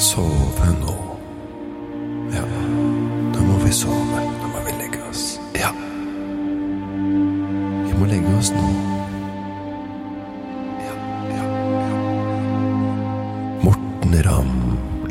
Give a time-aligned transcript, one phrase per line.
[0.00, 0.94] sove nå.
[2.32, 2.44] Ja,
[3.34, 4.22] nå må vi sove.
[4.40, 5.24] Nå må vi legge oss.
[5.52, 5.68] Ja.
[7.84, 8.64] Vi må legge oss nå.
[10.86, 10.94] Ja,
[11.36, 11.44] ja,
[11.84, 11.90] ja.
[13.66, 14.56] Morten Ramm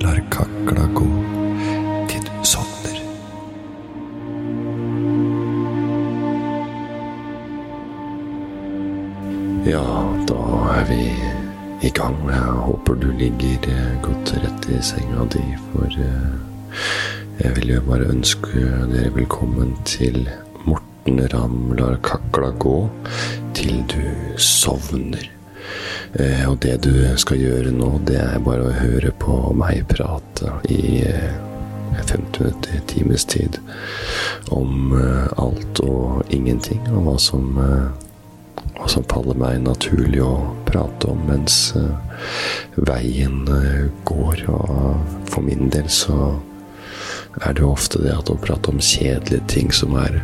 [0.02, 1.10] lar kakla gå
[2.10, 2.98] til du sovner.
[9.70, 9.86] Ja,
[10.26, 10.42] da
[10.80, 11.04] er vi
[11.86, 12.18] i gang.
[12.34, 12.39] Jeg
[12.70, 15.42] håper du ligger eh, godt rett i senga di,
[15.72, 16.34] for eh,
[17.40, 18.62] jeg vil jo bare ønske
[18.92, 20.28] dere velkommen til
[20.68, 22.76] Morten Ramm lar kakla gå
[23.58, 24.04] til du
[24.38, 25.26] sovner.
[26.14, 30.54] Eh, Og det du skal gjøre nå, det er bare å høre på meg prate
[30.70, 31.02] i
[32.06, 33.58] 15 minutter, times tid,
[34.54, 34.94] om
[35.42, 37.50] alt og ingenting, og hva som
[38.78, 40.36] hva som faller meg naturlig å
[40.70, 41.74] prate om mens
[42.76, 44.46] veien eh, går.
[44.52, 46.36] Og for min del så
[47.46, 50.22] er det jo ofte det at å prate om kjedelige ting som er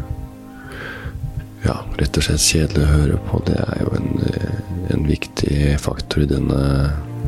[1.66, 4.58] ja, rett og slett kjedelig å høre på, det er jo en, eh,
[4.94, 6.64] en viktig faktor i denne,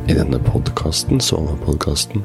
[0.06, 2.24] i denne podkasten, sovepodkasten.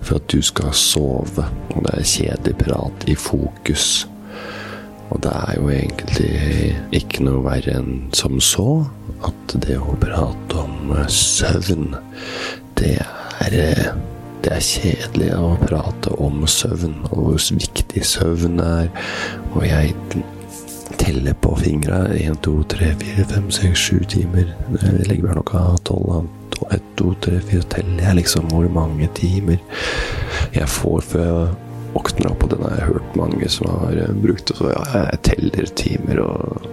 [0.00, 4.06] For at du skal sove, og det er kjedelig prat i fokus.
[5.10, 8.84] Og det er jo egentlig ikke noe verre enn som så
[9.26, 11.94] at det å prate om eh, søvn,
[12.80, 13.88] det er eh,
[14.46, 18.92] det er kjedelig å prate om søvn, og hvor viktig søvn er.
[19.56, 19.96] Og jeg
[21.00, 22.04] teller på fingra.
[22.14, 24.52] 1, 2, 3, 4, 5, 6, 7 timer.
[24.78, 26.28] Jeg legger meg klokka 12.
[26.70, 29.58] 1, 2, 3, 4, teller jeg liksom hvor mange timer
[30.54, 31.65] jeg får før jeg
[31.96, 34.52] våkner opp, og den har jeg hørt mange som har eh, brukt.
[34.52, 36.68] Og så ja, jeg teller timer, og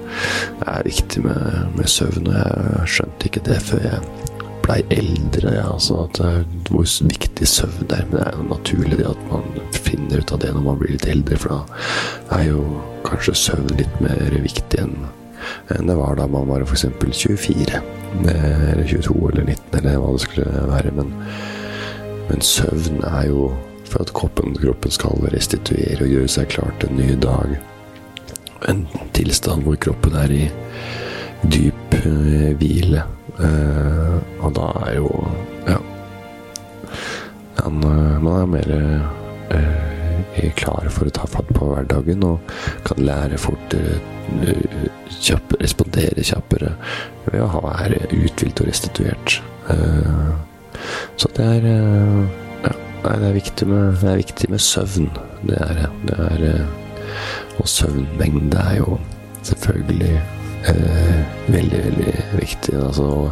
[0.59, 2.30] det er viktig med, med søvn.
[2.30, 4.30] Og jeg skjønte ikke det før jeg
[4.63, 6.21] blei eldre, ja, altså at
[6.69, 8.05] hvor viktig søvn er.
[8.11, 10.95] Men det er jo naturlig det at man finner ut av det når man blir
[10.95, 12.64] litt eldre, for da er jo
[13.03, 14.95] kanskje søvn litt mer viktig enn
[15.67, 16.86] det var da man var f.eks.
[17.11, 17.81] 24,
[18.23, 20.93] eller 22 eller 19, eller hva det skulle være.
[20.95, 21.11] Men,
[22.30, 23.49] men søvn er jo
[23.93, 27.55] for at kroppen, kroppen skal restituere og gjøre seg klar til en ny dag.
[28.71, 30.43] En tilstand hvor kroppen er i
[31.54, 33.04] dyp eh, hvile.
[33.43, 35.09] Eh, og da er jo
[35.67, 35.80] ja,
[37.70, 38.73] man, eh, man er mer
[39.58, 42.54] eh, klar for å ta fatt på hverdagen og
[42.87, 43.99] kan lære fortere,
[44.45, 44.87] eh,
[45.20, 46.73] kjapp, respondere kjappere
[47.27, 49.42] ved å være uthvilt og restituert.
[49.73, 50.33] Eh,
[51.20, 51.67] så det er
[53.03, 55.09] nei, det er viktig med, det er viktig med søvn.
[55.47, 55.89] Det er det.
[56.08, 58.97] det er, eh, og søvnmengde er jo
[59.43, 60.21] selvfølgelig
[60.67, 62.75] eh, veldig, veldig viktig.
[62.86, 63.31] Altså,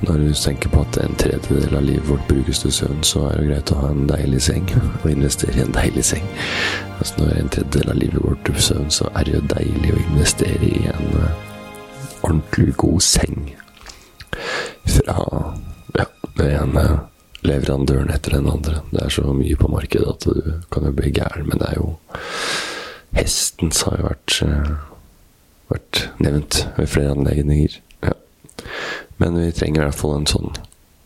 [0.00, 3.40] når du tenker på at en tredjedel av livet vårt brukes til søvn, så er
[3.40, 4.70] det greit å ha en deilig seng
[5.02, 6.28] og investere i en deilig seng.
[6.98, 10.04] Altså, når en tredjedel av livet vårt til søvn, så er det jo deilig å
[10.08, 11.42] investere i en eh,
[12.24, 13.50] ordentlig god seng
[14.84, 15.18] fra
[15.98, 16.06] ja,
[16.38, 16.86] den ene
[17.44, 18.80] leverandøren etter den andre.
[18.90, 21.80] Det er så mye på markedet at du kan jo bli gæren, men det er
[21.80, 21.94] jo
[23.14, 24.70] Hestens har jo vært, eh,
[25.70, 27.76] vært nevnt ved flere anledninger.
[28.02, 28.14] Ja.
[29.22, 30.56] Men vi trenger i hvert fall en sånn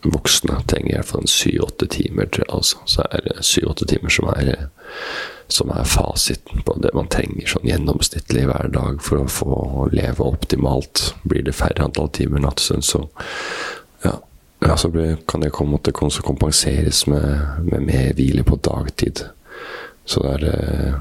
[0.06, 2.46] Voksne trenger i hvert fall en syv-åtte timer, jeg.
[2.54, 2.78] Altså.
[2.86, 4.68] Så er det syv-åtte timer som er,
[5.50, 10.22] som er fasiten på det man trenger sånn gjennomsnittlig hver dag for å få leve
[10.22, 11.16] optimalt.
[11.26, 13.08] Blir det færre antall timer nattsøvn, så
[14.60, 15.52] ja, så blir, kan det
[16.22, 19.24] å kompenseres med, med mer hvile på dagtid.
[20.08, 20.94] Så det er eh,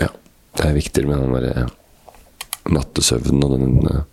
[0.00, 0.08] Ja,
[0.58, 1.68] det er viktigere med den derre
[2.72, 4.04] nattesøvnen og den eh,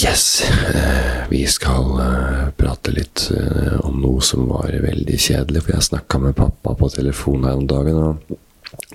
[0.00, 0.44] Yes!
[0.74, 5.88] eh, Vi skal eh, prate litt eh, om noe som var veldig kjedelig, for jeg
[5.88, 7.98] snakka med pappa på telefon her om dagen.
[7.98, 8.38] og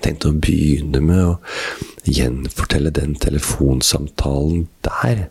[0.02, 1.32] tenkte å begynne med å
[2.06, 5.26] gjenfortelle den telefonsamtalen der.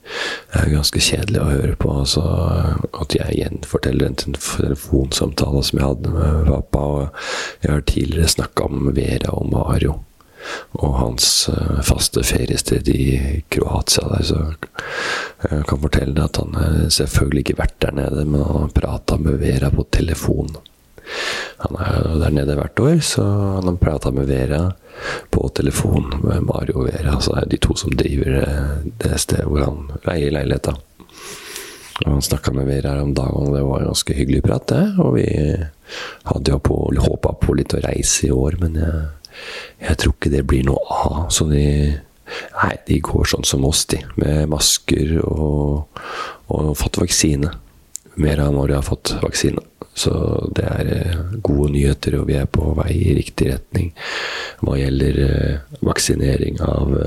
[0.52, 1.94] Det er ganske kjedelig å høre på.
[2.04, 2.24] Altså,
[2.94, 6.84] at jeg gjenforteller den telefonsamtalen som jeg hadde med pappa.
[6.84, 10.00] Og jeg har tidligere snakka om Vera og Mario.
[10.78, 14.42] Og hans eh, faste feriested i Kroatia der, så
[15.50, 19.18] jeg kan fortelle deg at han selvfølgelig ikke vært der nede, men han har prata
[19.18, 20.54] med Vera på telefon.
[21.64, 23.24] Han er jo der nede hvert år, så
[23.58, 24.64] han har prata med Vera
[25.32, 27.18] på telefon med Mario og Vera.
[27.24, 30.76] Så er de to som driver det- det stedet hvor han leier leiligheta.
[32.06, 35.00] Og han snakka med Vera her om dagen, og det var ganske hyggelig prat, det.
[35.00, 35.28] Og vi
[36.26, 39.06] hadde jo på, håpa på litt å reise i år, men jeg,
[39.90, 41.30] jeg tror ikke det blir noe av.
[41.30, 42.00] Så de
[42.64, 44.00] Nei, de går sånn som oss, de.
[44.18, 45.86] Med masker og,
[46.50, 47.52] og fått vaksine.
[48.22, 49.64] Mer av når de har fått vaksine.
[49.96, 50.12] Så
[50.56, 53.94] det er eh, gode nyheter, og vi er på vei i riktig retning
[54.66, 56.98] hva gjelder eh, vaksinering av,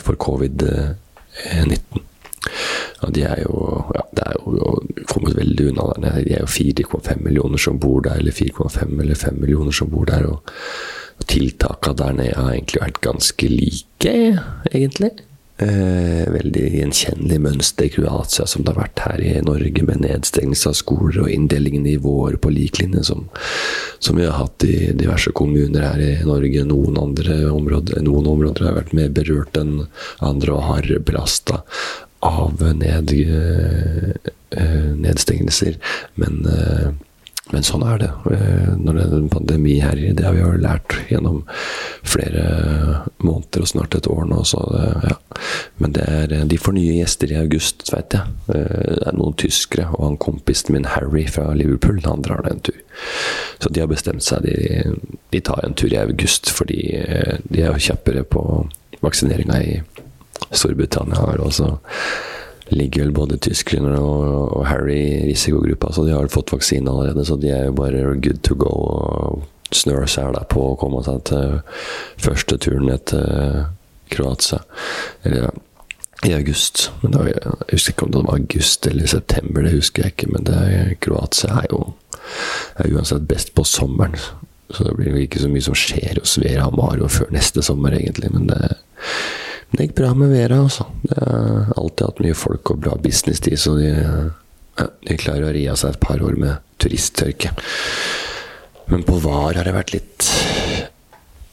[0.00, 2.08] for covid-19.
[3.02, 3.58] Ja, de er jo
[3.94, 4.72] ja, Det er jo
[5.10, 6.22] kommet veldig unna der.
[6.24, 10.08] De er jo 4,5 millioner som bor der, eller 4,5 eller 5 millioner som bor
[10.08, 10.26] der.
[10.26, 10.40] og
[11.28, 14.14] tiltakene der nede har egentlig vært ganske like,
[14.72, 15.12] egentlig.
[15.60, 20.70] Eh, veldig gjenkjennelig mønster i Kroatia som det har vært her i Norge, med nedstengelse
[20.70, 23.26] av skoler og inndeling i nivåer på lik linje som,
[24.00, 26.64] som, vi har hatt i diverse kommuner her i Norge.
[26.66, 29.84] Noen andre områder, noen områder har vært mer berørt enn
[30.24, 31.60] andre og har belasta
[32.24, 35.76] av ned, eh, nedstengelser.
[36.16, 36.92] Men eh,
[37.50, 39.98] men sånn er det eh, når det er en pandemi her.
[40.14, 41.40] Det har vi jo lært gjennom
[42.06, 42.44] flere
[43.18, 44.38] måneder og snart et år nå.
[44.46, 44.60] Så
[45.02, 45.16] ja.
[45.82, 48.36] Men det er, de får nye gjester i august, veit jeg.
[48.54, 52.54] Eh, det er noen tyskere, og han kompisen min Harry fra Liverpool, han drar ned
[52.54, 52.78] en tur.
[53.58, 54.46] Så de har bestemt seg.
[54.46, 54.94] De,
[55.34, 58.44] de tar en tur i august, fordi eh, de er kjappere på
[59.02, 59.80] vaksineringa i
[60.52, 61.26] Storbritannia.
[61.42, 61.74] Også
[62.72, 67.24] ligger vel både tyskerne og, og Harry i risikogruppa, så de har fått vaksine allerede.
[67.28, 69.42] Så de er jo bare good to go og
[69.72, 71.60] snør seg på å komme seg til
[72.20, 73.62] første turen til
[74.12, 74.60] Kroatia.
[75.24, 75.52] Eller ja,
[76.22, 76.90] i august.
[77.00, 80.30] Men var, jeg husker ikke om det var august eller september, det husker jeg ikke.
[80.34, 81.82] Men er, Kroatia er jo
[82.78, 84.14] er uansett best på sommeren.
[84.72, 88.30] Så det blir ikke så mye som skjer hos Vera Amaro før neste sommer, egentlig.
[88.32, 88.60] Men det
[89.72, 90.86] det gikk bra med Vera, altså.
[91.02, 93.90] Det har alltid hatt mye folk og bra businesstid, så de,
[94.78, 97.54] ja, de klarer å ri av seg et par år med turisttørke.
[98.92, 100.26] Men på VAR har det vært litt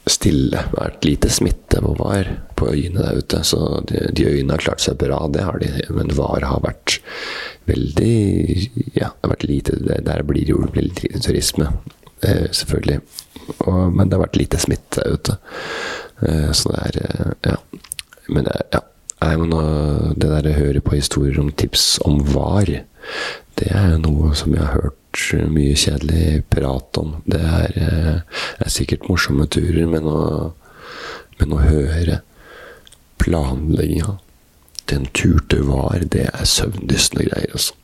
[0.09, 0.63] stille.
[0.73, 3.41] Vært lite smitte på VAR på øyene der ute.
[3.47, 5.69] Så de, de øyene har klart seg bra, det har de.
[5.95, 6.99] Men VAR har vært
[7.69, 8.15] veldig
[8.97, 11.69] Ja, det har vært lite Der blir det jo veldig turisme,
[12.25, 12.99] eh, selvfølgelig.
[13.67, 15.37] Og, men det har vært lite smitte der ute.
[16.25, 17.59] Eh, så det er eh, Ja.
[18.29, 18.83] Men det, ja,
[19.19, 22.69] det der å høre på historier om tips om var,
[23.59, 24.95] det er noe som jeg har hørt
[25.51, 27.17] mye kjedelig prat om.
[27.25, 28.21] Det er, eh,
[28.59, 30.53] er sikkert morsomme turer, men å,
[31.39, 32.21] men å høre
[33.19, 34.19] planlegginga
[34.89, 37.75] Den tur til var, det er søvndyssende greier, altså.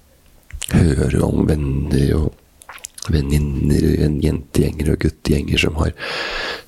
[0.73, 3.85] Høre om venner og venninner,
[4.23, 5.91] jentegjenger og guttegjenger som har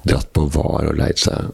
[0.06, 1.50] dratt på var og leid seg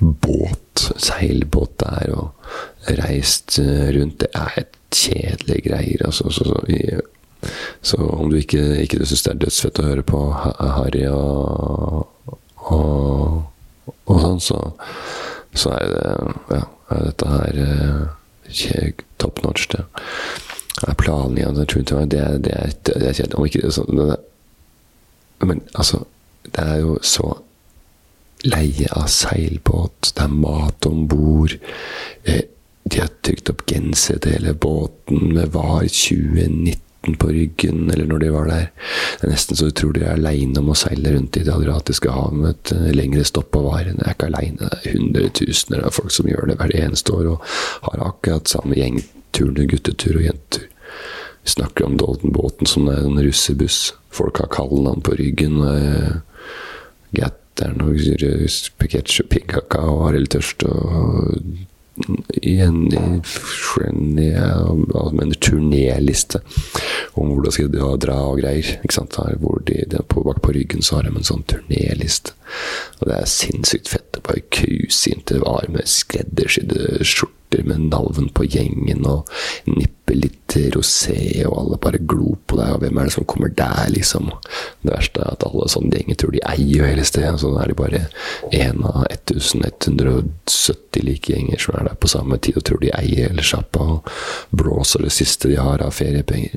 [0.00, 4.20] båt, seilbåt der, og reist eh, rundt.
[4.20, 6.30] Det er et kjedelige greier, altså.
[6.30, 7.00] Så, så,
[7.82, 12.08] så, om du ikke, ikke syns det er dødsfett å høre på Harry og,
[12.70, 13.42] og,
[14.04, 14.62] og sånn, så,
[15.54, 16.06] så, er det
[16.50, 19.84] Ja, er dette her eh, top notch, det.
[20.88, 21.68] Er planen igjen, det,
[22.10, 23.36] det, det, er, det er kjedelig.
[23.36, 24.16] Om ikke det, så, det,
[25.44, 26.04] Men altså,
[26.48, 27.34] det er jo så
[28.46, 31.56] leie av seilbåt, det er mat om bord.
[32.24, 32.44] Eh,
[32.90, 38.22] de har trykt opp genser til hele båten med VAR 2019 på ryggen, eller når
[38.22, 38.66] de var der.
[39.20, 41.54] Det er nesten så du tror de er aleine om å seile rundt i Det
[41.54, 43.92] adriatiske eh, lengre stopp på VAR.
[43.92, 47.34] De er ikke aleine, det er hundretusener av folk som gjør det hvert eneste år,
[47.36, 50.66] og har akkurat samme gjengtur, guttetur og jentetur.
[51.40, 53.94] Vi snakker om Dolden Båten som er en russebuss.
[54.12, 55.56] Folk har kallenavn på ryggen.
[57.60, 61.34] Eh, Gat Mutter'n og piggkaka og litt Tørst og
[62.40, 63.20] Jenny
[65.12, 66.40] med en turnéliste
[67.12, 68.78] om hvor de skal dra og greier.
[68.80, 69.18] ikke sant?
[69.42, 72.32] Hvor de, de på, bak på ryggen så har de en sånn turnéliste.
[73.00, 74.08] Og det er sinnssykt fett.
[74.14, 79.28] Det bare cruise inn til var med skreddersydde skjorter med navn på gjengen og
[79.66, 82.74] nippe litt rosé, og alle bare glo på deg.
[82.74, 84.24] Og hvem er det som kommer der, liksom?
[84.82, 87.40] Det verste er at alle sånne gjenger tror de eier hele stedet.
[87.42, 88.02] Så er de bare
[88.56, 93.28] én av 1170 like gjenger som er der på samme tid og tror de eier
[93.30, 94.00] hele sjappa og
[94.50, 96.54] blåser det siste de har av feriepenger.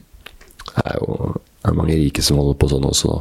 [0.73, 1.09] Det er jo
[1.63, 3.13] det er mange rike som holder på sånn også,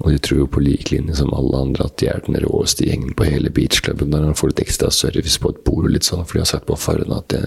[0.00, 2.86] Og de tror jo på lik linje som alle andre at de er den råeste
[2.88, 4.14] gjengen på hele beachklubben.
[4.14, 6.48] Der de får litt ekstra service på et bord og litt sånn, for de har
[6.48, 7.42] sett på forhånd at det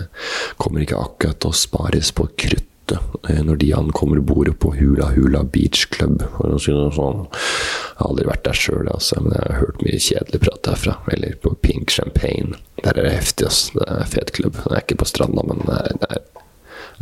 [0.62, 2.96] kommer ikke akkurat til å spares på kruttet
[3.26, 7.26] eh, når de ankommer bordet på Hula Hula Beach Club, for å si det sånn.
[7.26, 10.98] Jeg har aldri vært der sjøl, altså, men jeg har hørt mye kjedelig prat derfra.
[11.18, 12.62] Eller på Pink Champagne.
[12.84, 13.72] Der er det heftig, ass.
[13.74, 14.62] Det er fet klubb.
[14.62, 16.50] Det er ikke på stranda, men det er, det er,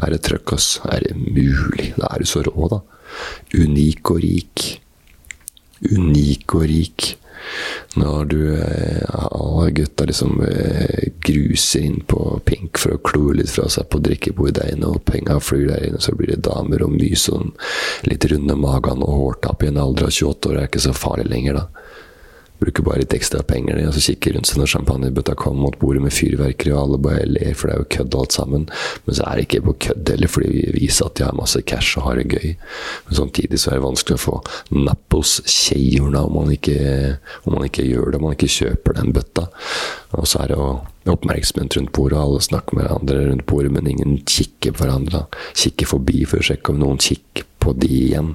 [0.07, 0.77] er det trøkk, ass.
[0.87, 1.91] Er det mulig?
[1.99, 2.85] Da er du så rå, da.
[3.57, 4.67] Unik og rik.
[5.91, 7.13] Unik og rik.
[7.97, 13.53] Når du eh, alle gutta liksom eh, gruser inn på pink for å kloe litt
[13.53, 16.83] fra seg på drikkebordet der inne, og penga flyr der inne, så blir det damer
[16.85, 17.53] og mys sånn
[18.09, 21.29] litt runde magen og hårtapp i en alder av 28 år, er ikke så farlig
[21.31, 21.86] lenger, da.
[22.57, 26.01] Bruker bare litt ekstra penger, og så kikker rundt seg når champagnebøtta kommer mot bordet
[26.01, 28.65] med fyrverkeri, og alle bare ler, for det er jo kødd alt sammen.
[29.05, 31.61] Men så er det ikke på kødd heller, fordi vi viser at de har masse
[31.69, 32.55] cash og har det gøy.
[33.07, 34.35] Men samtidig så er det vanskelig å få
[34.77, 39.47] napp hos tjejerna om om man ikke gjør det, om man ikke kjøper den bøtta.
[40.15, 40.69] Og så er det jo
[41.11, 45.25] oppmerksomhet rundt bordet, alle snakker med hverandre rundt bordet, men ingen kikker på hverandre.
[45.57, 48.29] Kikker forbi for å sjekke om noen kikker på de igjen.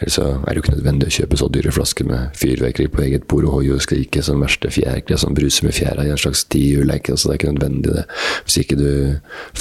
[0.00, 3.04] Ellers så er det jo ikke nødvendig å kjøpe så dyre flasker med fyrverkeri på
[3.04, 6.20] eget bord og hoie og skrike som verste fjærkre som bruser med fjæra i en
[6.20, 7.12] slags tiurleik.
[7.12, 8.06] Altså, det er ikke nødvendig, det.
[8.46, 8.90] Hvis ikke du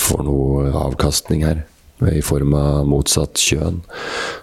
[0.06, 1.66] får noe avkastning her
[2.10, 3.84] i form av motsatt kjønn.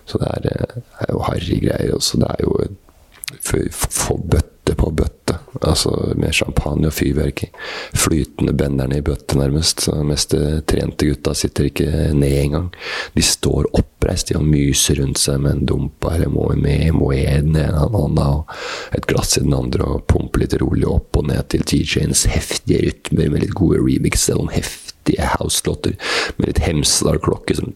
[0.08, 1.96] Så det er, er jo harry greier.
[1.96, 2.20] Også.
[2.22, 2.54] Det er jo
[4.30, 4.39] bøtte.
[5.70, 7.50] Altså med champagne og fyrverkeri.
[7.94, 9.84] Flytende benderne i bøtte, nærmest.
[9.86, 10.34] Så de mest
[10.70, 12.70] trente gutta sitter ikke ned engang.
[13.14, 17.26] De står oppreist de og myser rundt seg med en dumpa eller med moe i
[17.26, 18.54] den ene hånda og
[18.96, 22.82] et glass i den andre og pumper litt rolig opp og ned til DJ-ens heftige
[22.88, 24.56] rytmer med litt gode remix, selv om og
[25.00, 25.96] heftige house-låter
[26.36, 27.72] med litt Hemsedal-klokke som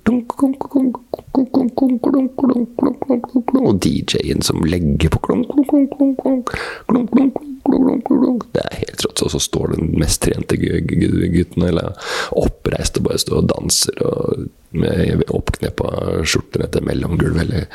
[3.65, 5.19] Og DJ-en som legger på
[8.53, 9.23] Det er helt rått.
[9.23, 11.95] Og så står den mest trente gutten eller
[12.31, 17.69] oppreist og bare står og danser og med oppkneppa skjorter etter mellomgulv, eller,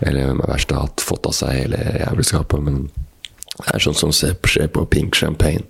[0.00, 2.64] eller med verste hatt fått av seg hele jævelskapet.
[2.64, 2.88] Men
[3.60, 5.68] det er sånn som skjer på Pink Champagne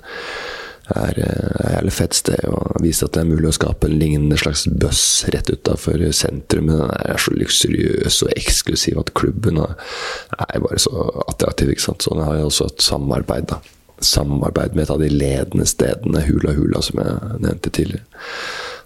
[0.97, 4.39] er eh, jævlig fett sted og viser at det er mulig å skape en lignende
[4.41, 5.03] slags buss
[5.35, 6.71] rett utafor sentrum.
[6.71, 11.75] Den er så luksuriøs og eksklusiv at klubben er bare så attraktiv.
[11.75, 12.03] ikke sant?
[12.03, 13.51] Så den har jo også et samarbeid.
[13.53, 13.61] da.
[14.01, 18.07] Samarbeid med et av de ledende stedene, Hula Hula, som jeg nevnte tidligere.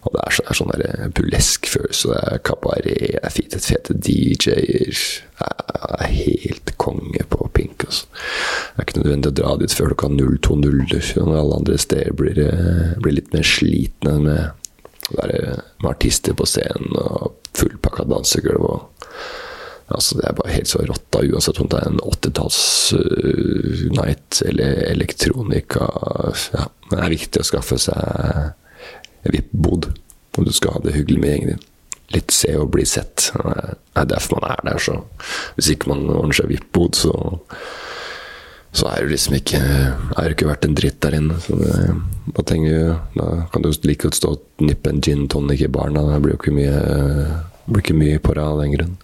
[0.05, 2.05] Og det er, så, er sånn der eh, burlesk følelse.
[2.13, 4.97] Det er kabaret, det er fete, fete DJ-er.
[5.41, 7.79] Det er helt konge på Pink.
[7.89, 8.05] Altså.
[8.13, 12.37] Det er ikke nødvendig å dra dit før klokka 02.00 når alle andre steder blir,
[12.45, 14.43] eh, blir litt mer slitne med,
[15.15, 17.21] med artister på scenen og
[17.57, 18.63] fullpakka dansegulv.
[18.65, 18.79] og
[19.93, 24.71] Altså, det er bare helt så rått, uansett om det er en 80-talls-night uh, eller
[24.89, 25.85] elektronika.
[26.57, 27.99] Ja, det er viktig å skaffe seg
[29.33, 29.93] VIP-bod
[30.39, 31.65] om du skal ha det hyggelig med gjengen din.
[32.15, 33.31] Litt se og bli sett.
[33.35, 34.83] Det er derfor man er der.
[34.83, 34.99] Så
[35.57, 37.15] hvis ikke man ordner seg VIP-bod, så,
[38.75, 41.39] så er det liksom ikke Er du ikke verdt en dritt der inne.
[41.43, 41.79] Så det,
[42.35, 45.97] da, tenker, da kan du like godt stå og nippe en gin tonic i baren.
[45.97, 46.79] Det blir jo ikke mye,
[47.67, 48.97] blir ikke mye på deg av den grunn.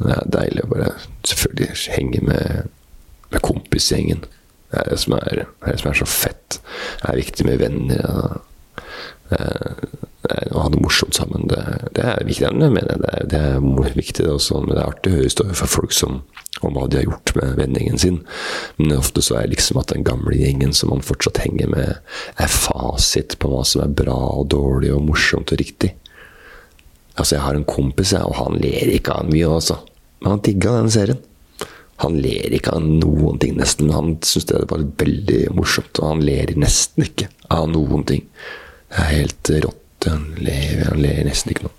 [0.00, 0.92] Det er deilig å bare
[1.28, 2.76] selvfølgelig henge med,
[3.34, 4.22] med kompisgjengen.
[4.70, 6.60] Det er det, som er, det er det som er så fett.
[7.02, 8.06] Det er viktig med venner.
[8.06, 8.38] Ja
[9.30, 11.62] å ha det morsomt sammen, det,
[11.96, 12.46] det er viktig.
[12.46, 15.68] Jeg mener det, det er viktig, også, men det er artig å høre historier fra
[15.70, 16.20] folk som,
[16.66, 18.20] om hva de har gjort med vendingen sin.
[18.78, 22.12] Men ofte så er det liksom at den gamle gjengen som man fortsatt henger med,
[22.36, 25.94] er fasit på hva som er bra og dårlig og morsomt og riktig.
[27.16, 29.80] Altså, jeg har en kompis, og han ler ikke av mye, altså.
[30.20, 31.20] Men han digga den serien.
[32.00, 33.88] Han ler ikke av noen ting, nesten.
[33.88, 38.24] Men han syns det var veldig morsomt, og han ler nesten ikke av noen ting.
[38.90, 39.76] Det er helt rått.
[40.08, 41.76] Han ler, han ler nesten ikke noe.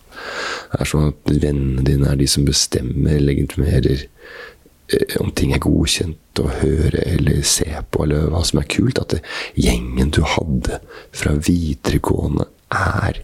[0.71, 5.63] Det er sånn at vennene dine er de som bestemmer, legitimerer eh, om ting er
[5.63, 9.01] godkjent å høre eller se på, eller hva som er kult.
[9.01, 9.21] At det,
[9.59, 10.79] gjengen du hadde
[11.17, 13.23] fra videregående, er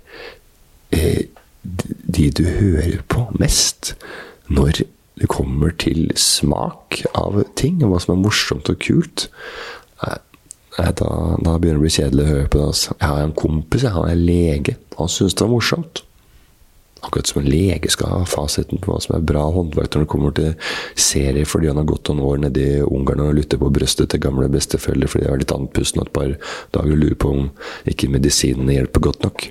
[0.96, 1.28] eh,
[1.64, 3.94] de du hører på mest
[4.52, 4.84] når
[5.18, 9.28] det kommer til smak av ting, og hva som er morsomt og kult.
[10.06, 10.20] Eh,
[10.78, 12.68] Da, da, begynner det å bli kjedelig å høre på det.
[12.72, 12.98] Altså.
[13.00, 14.76] Jeg har en kompis, jeg har en lege.
[15.00, 16.04] Han syns det var morsomt.
[17.02, 20.10] Akkurat som en lege skal ha fasiten på hva som er bra håndverk når det
[20.12, 24.10] kommer til serier fordi han har gått noen år nedi Ungarn og lytter på brøstet
[24.12, 26.34] til gamle besteforeldre fordi de har litt andpusten et par
[26.74, 27.52] dager og lurer på om
[27.94, 29.46] ikke medisinene hjelper godt nok.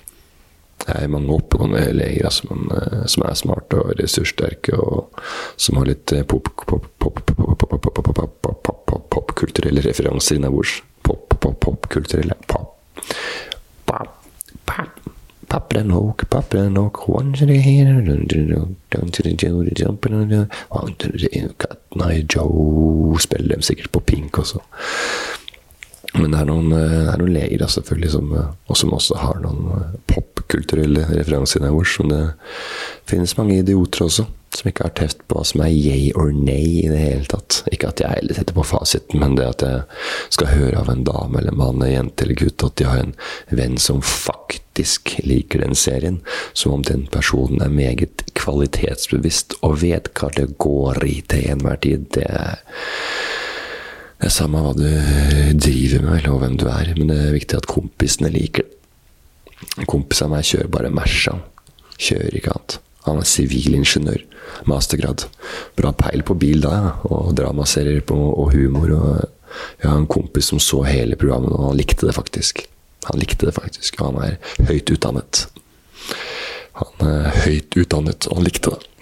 [0.82, 2.66] Det er mange oppegående leger altså, men,
[3.08, 5.22] som er smarte og ressurssterke, og
[5.56, 6.12] som har litt
[9.16, 10.82] popkulturelle referanser innabords.
[12.46, 12.76] Pop.
[13.86, 14.24] Pop,
[14.66, 15.00] pop.
[15.48, 16.54] Pop and hook, pop
[17.08, 18.06] one to the hand,
[18.90, 23.16] down to the Joe, jumping on the one to the Cat Night Joe.
[23.20, 24.58] Spiller dem sikkert på Pink også.
[26.16, 28.94] Men det er noen, eh, det er noen leger da, selvfølgelig som, eh, og som
[28.96, 31.98] også har noen eh, popkulturelle referanser innabords.
[32.00, 32.24] Men det
[33.10, 36.80] finnes mange idioter også som ikke har teft på hva som er yay or nay
[36.80, 37.60] i det hele tatt.
[37.74, 39.82] Ikke at jeg heller setter på fasiten, men det at jeg
[40.32, 43.16] skal høre av en dame eller mann, en jente eller gutt at de har en
[43.50, 46.20] venn som faktisk liker den serien,
[46.56, 51.80] som om den personen er meget kvalitetsbevisst og vet hva det går i til enhver
[51.84, 52.08] tid.
[52.16, 52.62] Det er
[54.16, 54.86] det er samme hva du
[55.60, 58.72] driver med, eller hvem du er, men det er viktig at kompisene liker det.
[59.76, 61.36] En kompis av meg kjører bare Merca.
[61.96, 62.78] Kjører ikke annet.
[63.06, 64.24] Han er sivilingeniør.
[64.68, 65.26] Mastergrad.
[65.78, 66.92] Bra peil på bil da, ja.
[67.08, 68.92] og dramaserier og humor.
[68.96, 69.10] Og
[69.82, 72.64] jeg har en kompis som så hele programmet, og han likte det faktisk.
[73.10, 75.46] Han likte det faktisk, og han er høyt utdannet.
[76.80, 78.95] Han er høyt utdannet, og han likte det.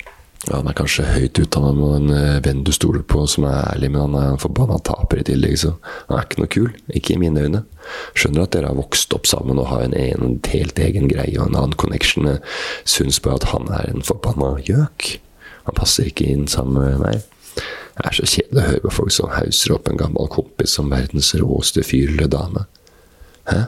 [0.44, 3.62] Ja, han er kanskje høyt utdanna med en eh, venn du stoler på, som er
[3.70, 5.72] ærlig, men han er en forbanna taper i tillegg, så
[6.10, 6.66] han er ikke noe kul.
[7.00, 7.62] Ikke i mine øyne.
[8.12, 11.48] Skjønner at dere har vokst opp sammen og har en, en helt egen greie og
[11.48, 12.28] en annen connection.
[12.84, 15.14] Syns bare at han er en forbanna gjøk.
[15.64, 17.24] Han passer ikke inn sammen med meg.
[17.94, 20.92] Det er så kjedelig å høre på folk som hauser opp en gammel kompis som
[20.92, 22.66] verdens råeste fyr eller dame.
[23.48, 23.62] Hæ?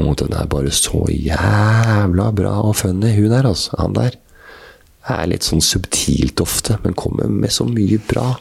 [0.00, 3.74] Og den er bare så jævla bra og funny, hun der, altså.
[3.80, 4.14] Han der
[5.08, 8.34] er litt sånn subtilt ofte, men kommer med så mye bra.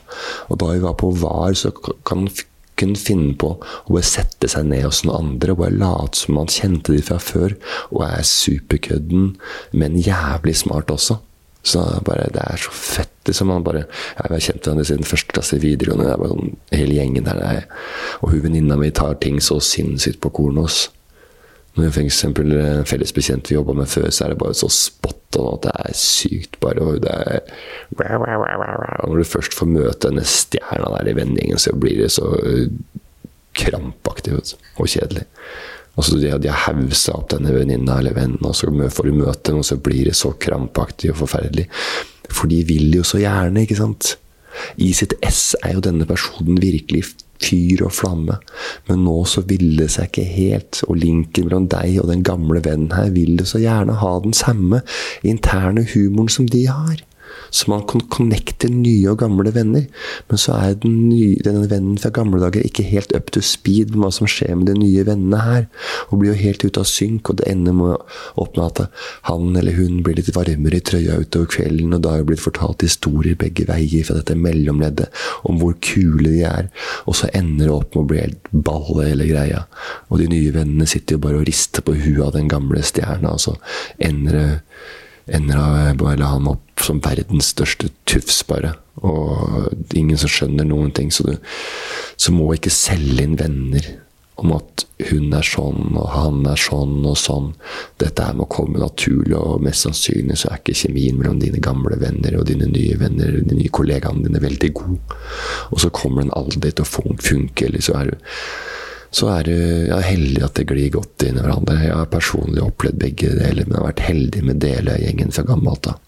[0.50, 4.68] Og da vi var på VAR, så kan han finne på å bare sette seg
[4.72, 7.56] ned hos noen andre og bare late som man kjente de fra før,
[7.92, 9.34] og er superkødden,
[9.72, 11.20] men jævlig smart også.
[11.64, 13.10] Så bare, Det er så fett.
[13.26, 13.86] liksom, han bare,
[14.18, 16.06] Jeg har kjent henne siden første klasse i videregående.
[16.06, 17.36] Det er bare sånn, hele gjengen der.
[17.36, 17.66] Er,
[18.22, 20.90] og hun venninna mi tar ting så sinnssykt på kornet.
[21.78, 22.24] F.eks.
[22.26, 25.74] en felles bekjente vi jobba med før, så er det bare så spot at det
[25.86, 26.82] er sykt, bare.
[26.82, 27.42] Og det er
[29.08, 32.70] Når du først får møte denne stjerna der i vendingen, så blir det så øh,
[33.54, 35.28] krampaktig og kjedelig.
[36.00, 39.60] Altså, de, har hausa opp denne venninna eller vennen, og så får du møte dem,
[39.60, 41.68] og så blir det så krampaktig og forferdelig.
[42.30, 44.16] For de vil jo så gjerne, ikke sant?
[44.80, 47.04] I sitt ess er jo denne personen virkelig
[47.44, 48.40] fyr og flamme.
[48.90, 52.64] Men nå så ville det seg ikke helt, og linken mellom deg og den gamle
[52.66, 54.84] vennen her vil det så gjerne ha den samme
[55.24, 57.04] interne humoren som de har.
[57.50, 59.88] Så man kan connecte nye og gamle venner.
[60.30, 63.96] Men så er den nye, denne vennen fra gamle dager ikke helt up to speed
[63.96, 65.68] med hva som skjer med de nye vennene her.
[66.10, 68.84] Og blir jo helt ute av synk, og det ender med å oppnå at
[69.30, 72.44] han eller hun blir litt varmere i trøya utover kvelden, og da har det blitt
[72.44, 75.10] fortalt historier begge veier fra dette mellomleddet
[75.50, 76.70] om hvor kule de er.
[77.10, 79.66] Og så ender det opp med å bli helt balle hele greia.
[80.10, 83.36] Og de nye vennene sitter jo bare og rister på huet av den gamle stjerna,
[83.36, 83.56] og så
[84.10, 84.50] ender det
[85.36, 88.76] ender han opp som verdens største tufs, bare.
[89.04, 91.12] Og ingen som skjønner noen ting.
[91.12, 91.36] Så du
[92.20, 93.86] så må ikke selge inn venner
[94.40, 97.50] om at hun er sånn, og han er sånn og sånn.
[98.00, 102.00] Dette her må komme naturlig, og mest sannsynlig så er ikke kjemien mellom dine gamle
[102.00, 105.16] venner og dine nye venner, de nye kollegaene dine, veldig god.
[105.72, 108.36] Og så kommer den aldri til å funke, eller så er du
[109.12, 111.80] så er det ja, heldig at det glir godt inn i hverandre.
[111.82, 115.34] Jeg har personlig opplevd begge deler, men jeg har vært heldig med deler av gjengen
[115.34, 116.02] fra gammelt av.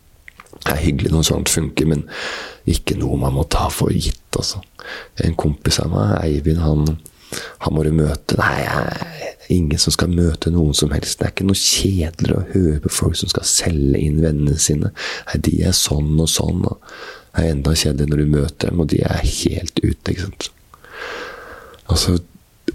[0.61, 2.03] Det er hyggelig når sånt funker, men
[2.69, 4.61] ikke noe man må ta for gitt, altså.
[5.25, 6.99] En kompis av meg, Eivind, han,
[7.65, 8.37] han må du møte.
[8.37, 11.17] Nei, jeg, ingen som skal møte noen som helst.
[11.17, 14.93] Det er ikke noe kjedeligere å høre på folk som skal selge inn vennene sine.
[15.31, 16.61] Nei, de er sånn og sånn.
[16.69, 20.51] Det er enda kjedeligere når du møter dem, og de er helt ute, ikke sant.
[21.91, 22.19] Altså,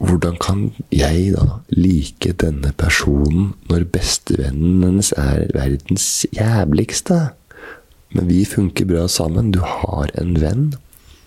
[0.01, 7.31] hvordan kan jeg da like denne personen når bestevennen hennes er verdens jævligste?
[8.17, 9.53] Men vi funker bra sammen.
[9.55, 10.67] Du har en venn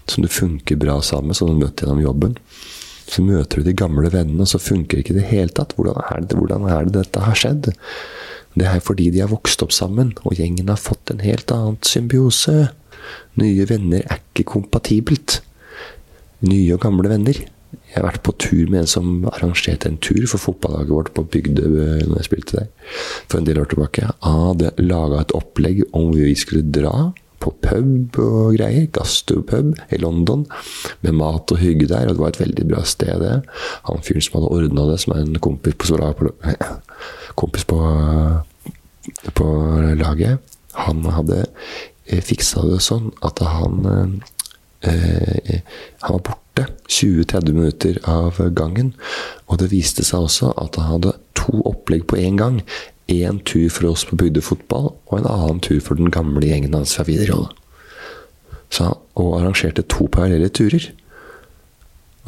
[0.10, 2.38] som du funker bra sammen som du møter gjennom jobben.
[3.10, 5.74] Så møter du de gamle vennene, og så funker ikke det hele tatt.
[5.78, 7.72] Hvordan er det, hvordan er det dette har skjedd?
[8.58, 11.80] Det er fordi de har vokst opp sammen, og gjengen har fått en helt annen
[11.86, 12.70] symbiose.
[13.42, 15.40] Nye venner er ikke kompatibelt.
[16.46, 20.26] Nye og gamle venner jeg har vært på tur med en som arrangerte en tur
[20.30, 22.70] for fotballaget vårt på Bygdø eh, når jeg spilte der
[23.30, 24.12] for en del år tilbake.
[24.26, 28.90] Han hadde laga et opplegg om vi skulle dra på pub og greier.
[28.96, 30.46] Gastropub i London.
[31.06, 32.10] Med mat og hygge der.
[32.10, 33.36] Og det var et veldig bra sted, det.
[33.88, 36.34] Han fyren som hadde ordna det, som er en kompis på,
[37.42, 37.80] kompis på,
[39.40, 39.48] på
[40.00, 41.46] laget, han hadde
[42.06, 43.82] eh, fiksa det sånn at han
[44.86, 45.60] eh,
[46.06, 46.49] Han var borte
[46.90, 48.94] 20-30 minutter av gangen.
[49.48, 52.62] Og det viste seg også at han hadde to opplegg på én gang.
[53.10, 56.94] Én tur for oss på bygdefotball, og en annen tur for den gamle gjengen hans
[56.98, 57.56] fra videregående.
[59.20, 60.92] Og arrangerte to parallelle turer.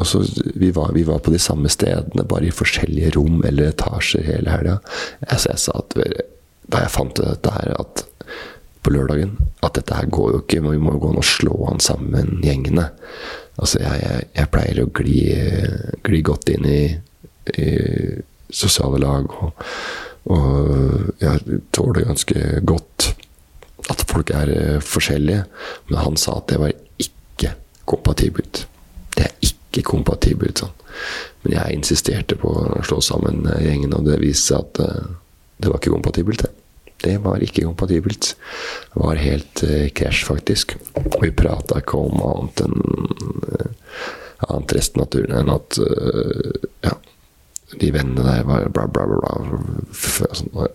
[0.02, 0.24] Så,
[0.56, 4.50] vi, var, vi var på de samme stedene, bare i forskjellige rom eller etasjer hele
[4.50, 4.80] helga.
[5.28, 5.98] Altså, jeg sa at
[6.72, 8.06] da jeg fant dette her, at
[8.82, 11.58] på lørdagen at dette her går jo ikke, vi må jo gå an å slå
[11.70, 12.88] an sammen gjengene.
[13.62, 15.18] Altså, jeg, jeg, jeg pleier å gli,
[16.08, 16.84] gli, godt inn i,
[17.62, 17.68] i
[18.52, 19.66] sosiale lag, og,
[20.34, 23.12] og jeg tåler ganske godt
[23.92, 25.46] at folk er forskjellige.
[25.90, 27.54] Men han sa at det var ikke
[27.90, 28.66] kompatibelt.
[29.16, 30.74] Det er ikke kompatibelt, sånn.
[31.44, 35.14] Men jeg insisterte på å slå sammen gjengen, og det viste seg at uh,
[35.62, 36.61] det var ikke kompatibelt, det.
[37.02, 38.34] Det var ikke kompatibelt.
[38.94, 39.64] Det var helt
[39.98, 40.76] krasj, faktisk.
[41.02, 43.70] Og vi prata ikke om annet enn uh,
[44.50, 46.96] annet resten enn at uh, ja,
[47.80, 50.68] de vennene der var bla, bla, bla.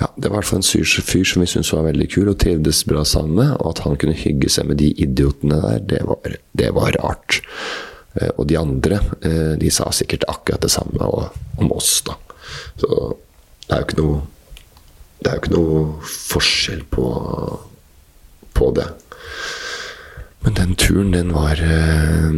[0.00, 0.68] ja, det var i hvert fall en
[1.06, 3.56] fyr som vi syntes var veldig kul og trivdes bra sammen med.
[3.60, 7.40] Og at han kunne hygge seg med de idiotene der, det var, det var rart.
[8.16, 11.10] Eh, og de andre eh, de sa sikkert akkurat det samme
[11.60, 12.16] om oss, da.
[12.80, 12.88] Så
[13.66, 14.24] det er jo ikke noe
[15.18, 17.06] Det er jo ikke noe forskjell på,
[18.56, 18.86] på det.
[20.44, 22.30] Men den turen, den var eh,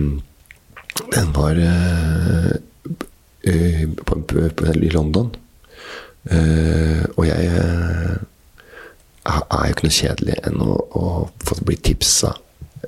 [1.14, 1.54] Den var
[4.04, 5.30] på, på, i London.
[7.16, 7.44] og jeg
[9.24, 11.04] er jo ikke noe kjedelig enn å, å
[11.46, 12.34] få bli tipsa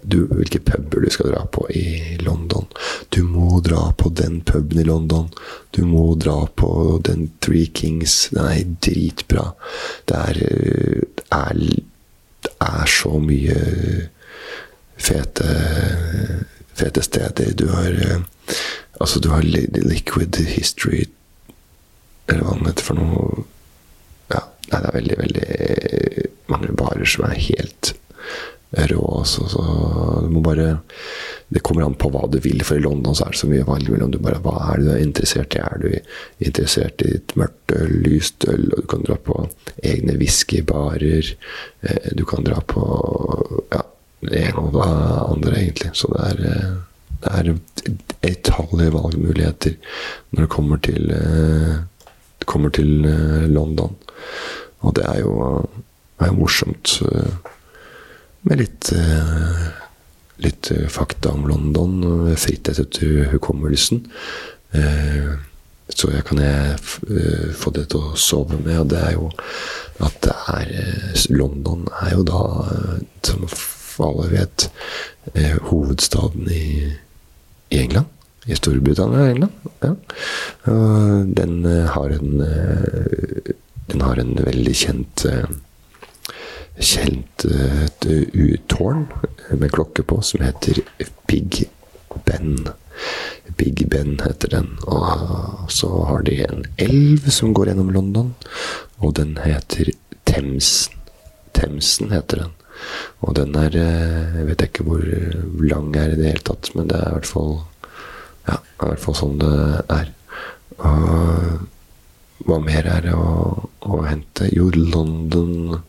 [0.03, 2.67] du, hvilke puber du skal dra på i London.
[3.09, 5.29] Du må dra på den puben i London.
[5.71, 8.29] Du må dra på den Three Kings.
[8.35, 9.51] Den er dritbra.
[10.09, 11.63] Det er, det er,
[12.47, 13.61] det er så mye
[15.01, 15.55] fete,
[16.75, 17.55] fete steder.
[17.57, 17.97] Du har
[19.01, 21.07] Altså, du har Liquid History
[22.29, 23.45] Eller hva den heter for noe.
[24.29, 27.95] Ja, det er veldig, veldig mange barer som er helt
[28.73, 29.19] rå.
[29.19, 29.63] Altså, så
[30.23, 30.79] du må bare
[31.49, 33.67] Det kommer an på hva du vil, for i London så er det så mye
[33.67, 35.63] valg mellom du bare, hva er du er interessert i.
[35.65, 35.89] Er du
[36.47, 39.49] interessert i et mørkt øl, lyst øl, og du kan dra på
[39.83, 41.33] egne whiskybarer.
[41.83, 42.85] Eh, du kan dra på
[43.75, 43.83] ja,
[44.31, 44.87] ene og det
[45.27, 45.91] andre, egentlig.
[45.99, 47.53] Så det er, eh, det er
[48.31, 49.75] utallige valgmuligheter
[50.31, 53.03] når det kommer til, det eh, kommer til
[53.51, 53.99] London.
[54.87, 55.35] Og det er jo,
[56.15, 57.01] det er morsomt
[58.43, 59.67] med litt, eh,
[60.37, 64.05] litt eh, fakta om London, fritt etter hukommelsen.
[64.73, 65.33] Eh,
[65.91, 66.77] så jeg kan jeg
[67.59, 69.27] få det til å sove med, og det er jo
[70.07, 72.43] at det er London er jo da,
[73.27, 73.49] som
[74.07, 74.69] alle vet,
[75.67, 76.93] hovedstaden i,
[77.75, 78.07] i England.
[78.47, 79.67] I Storbritannia og England.
[79.83, 79.91] Ja.
[81.43, 82.31] Den har en
[83.91, 85.27] Den har en veldig kjent
[86.81, 88.07] kjent et
[88.73, 89.07] tårn
[89.53, 90.81] med klokke på som heter
[91.29, 91.67] Big
[92.25, 92.69] Ben.
[93.57, 94.71] Big Ben heter den.
[94.89, 98.33] Og så har de en elv som går gjennom London,
[98.99, 99.93] og den heter
[100.29, 100.97] Themsen.
[101.57, 102.57] Themsen heter den.
[103.21, 105.03] Og den er Jeg vet ikke hvor
[105.61, 107.59] lang er i det hele tatt, men det er i hvert fall
[108.49, 109.53] Ja, i hvert fall sånn det
[109.93, 110.15] er.
[110.81, 114.49] Og hva mer er det å, å hente?
[114.49, 115.83] Jo, London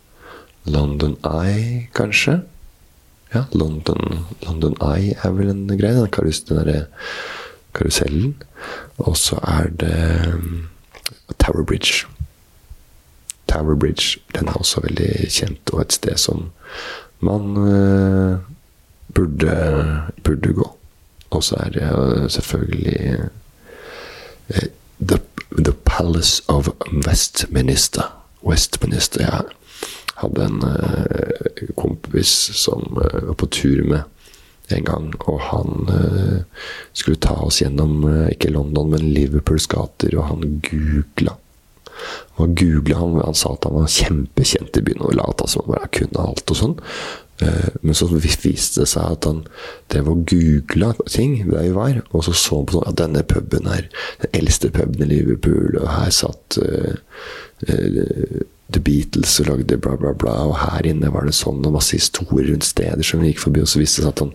[0.66, 2.42] London Eye, kanskje?
[3.34, 5.96] Ja, London, London Eye er vel en greie.
[5.96, 6.86] Den, derre
[7.74, 8.36] karusellen.
[8.98, 10.68] Og så er det um,
[11.40, 12.06] Tower Bridge.
[13.48, 16.52] Tower Bridge den er også veldig kjent, og et sted som
[17.20, 18.38] man uh,
[19.14, 20.78] burde, burde gå.
[21.30, 23.20] Og så er det uh, selvfølgelig
[24.50, 24.68] uh,
[25.00, 25.20] the,
[25.58, 26.70] the Palace of
[27.08, 28.18] Westminster.
[28.44, 29.42] Westminister, ja
[30.22, 36.68] hadde en uh, kompis som uh, var på tur med en gang, og han uh,
[36.96, 41.36] skulle ta oss gjennom ikke London, men Liverpools gater, og han googla.
[42.40, 45.76] Han, googlet, han, han sa at han var kjempekjent i byen og lata som han
[45.76, 46.80] bare kunne alt og sånn.
[47.82, 49.44] Men så viste det seg at han
[49.90, 53.24] drev og googla ting der vi var, og så så han på sånn at denne
[53.26, 53.88] puben er
[54.22, 56.94] den eldste puben i Liverpool, og her satt uh,
[57.66, 60.36] uh, The Beatles og lagde bla, bla, bla.
[60.50, 63.64] Og her inne var det sånn, og masse historier rundt steder som vi gikk forbi.
[63.64, 64.34] Og så viste det seg at han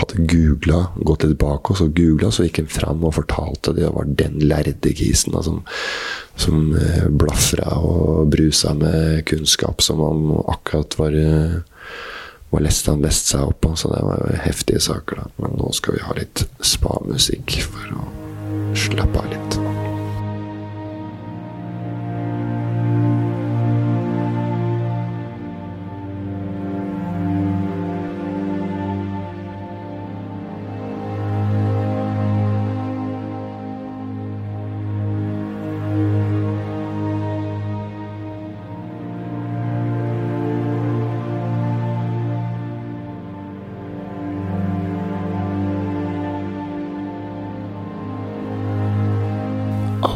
[0.00, 3.86] hadde googla, gått litt bak oss og googla, så gikk han fram og fortalte det.
[3.86, 5.62] Det var den lærde kisen da, som,
[6.40, 11.58] som eh, blafra og brusa med kunnskap som han akkurat var eh,
[12.50, 15.22] var lest han lest seg opp på, så det var heftige saker.
[15.22, 15.30] da.
[15.42, 18.06] Men nå skal vi ha litt spa-musikk for å
[18.76, 19.75] slappe av litt.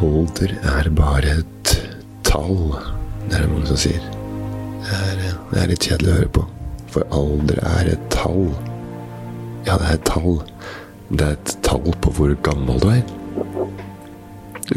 [0.01, 1.73] Alder er bare et
[2.25, 2.73] tall.
[3.29, 4.03] Det er det mange som sier.
[4.81, 6.45] Det er, det er litt kjedelig å høre på.
[6.91, 8.49] For alder er et tall.
[9.67, 10.41] Ja, det er et tall.
[11.11, 13.03] Det er et tall på hvor gammel du er.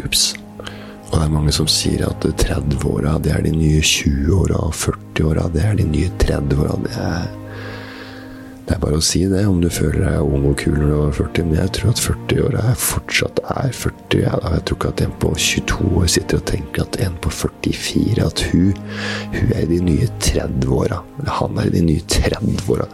[0.03, 0.33] Ups.
[1.13, 5.45] Og det er mange som sier at 30-åra, det er de nye 20-åra, og 40-åra,
[5.53, 6.79] det er de nye 30-åra.
[6.79, 7.42] Er det er
[8.83, 11.45] bare å si det, om du føler deg ung og kul når du er 40.
[11.49, 14.23] Men jeg tror at 40-åra fortsatt er 40.
[14.23, 17.31] Jeg, jeg tror ikke at en på 22 år sitter og tenker at en på
[17.33, 18.81] 44 At hun,
[19.35, 20.99] hun er i de nye 30-åra.
[21.39, 22.89] Han er i de nye 30-åra.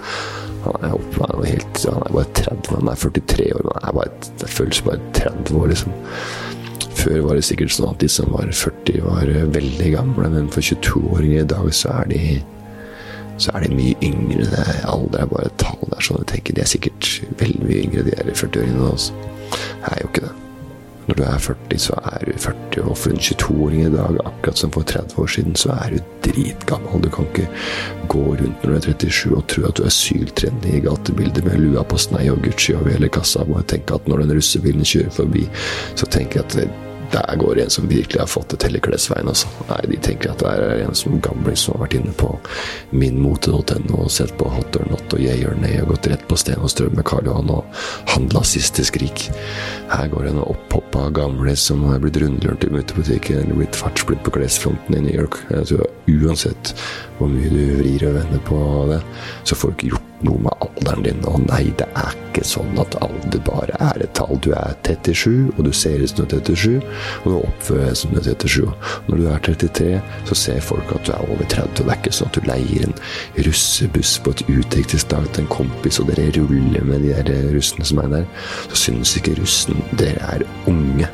[0.68, 3.72] Han er han er, helt, han er bare 30, han er 43 år.
[3.74, 5.98] Han er bare, det føles bare 30 år, liksom.
[7.00, 10.66] Før var det sikkert sånn at de som var 40, var veldig gamle, men for
[10.66, 12.24] 22-åringer i dag så er de
[13.40, 14.50] så er de mye yngre.
[14.60, 15.80] Er, alder er bare et tall.
[15.88, 16.54] der, er jeg tenker.
[16.54, 19.14] De er sikkert veldig mye yngre, de der 40-åringene også.
[19.50, 20.36] Jeg er jo ikke det.
[21.10, 24.60] Når du er 40, så er du 40, og for en 22-åring i dag, akkurat
[24.60, 27.04] som for 30 år siden, så er du dritgammel.
[27.04, 27.48] Du kan ikke
[28.12, 31.58] gå rundt når du er 37 og tro at du er syltrenende i gatebildet med
[31.64, 33.42] lua på snei og Gucci over hele kassa.
[33.42, 35.48] og tenke at når den russebilen kjører forbi,
[35.96, 39.30] så tenker jeg at der går en som virkelig har fått det til i klesveien.
[39.30, 39.50] Altså.
[39.70, 42.32] Nei, de tenker at det er en som gamling som har vært inne på
[42.92, 46.38] minmote.no og sett på Hot or Not og Yeah or Nay og gått rett på
[46.40, 47.80] Sten og Strøm med Karl Johan og
[48.14, 49.30] handla siste skrik.
[49.90, 54.24] Her går det en opphoppa gamle som har blitt rundlurt i mutebutikken eller blitt fartsblitt
[54.26, 55.42] på klesfronten i New York.
[55.50, 56.74] Jeg tror Uansett
[57.18, 59.02] hvor mye du vrir og vender på det,
[59.46, 61.22] så får du ikke gjort noe med alderen din.
[61.30, 64.40] Og nei, det er ikke sånn at alder bare er et tall.
[64.44, 66.80] Du er 37, og du ser ut som du er 37,
[67.24, 68.74] og du oppfører deg som du er 37.
[69.10, 69.90] Når du er 33,
[70.32, 71.70] så ser folk at du er over 30.
[71.70, 72.98] Og det er ikke sånn at du leier en
[73.48, 78.04] russebuss på et utdrikningsdag til en kompis, og dere ruller med de der russene som
[78.04, 78.30] er der.
[78.70, 81.10] Så synes ikke russen dere er unge.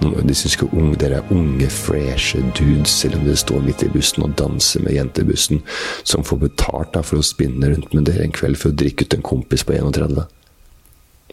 [0.00, 3.90] De syns ikke unge, dere er unge, freshe dudes, selv om dere står midt i
[3.92, 5.62] bussen og danser med jentebussen,
[6.04, 9.06] som får betalt da, for å spinne rundt med dere en kveld for å drikke
[9.06, 10.26] ut en kompis på 31.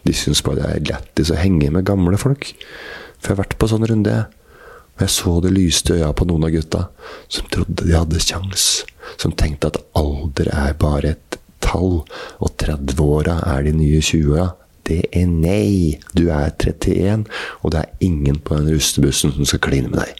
[0.03, 2.53] De syns bare det er lættis å henge med gamle folk.
[3.19, 4.23] For jeg har vært på sånn runde,
[4.93, 6.83] Og jeg så det lyste øya på noen av gutta
[7.25, 8.83] som trodde de hadde kjangs.
[9.17, 12.03] Som tenkte at alder er bare et tall,
[12.37, 14.51] og 30-åra er de nye 20-åra.
[14.87, 15.99] Det er nei.
[16.17, 17.25] Du er 31,
[17.61, 20.19] og det er ingen på den rustebussen som skal kline med deg.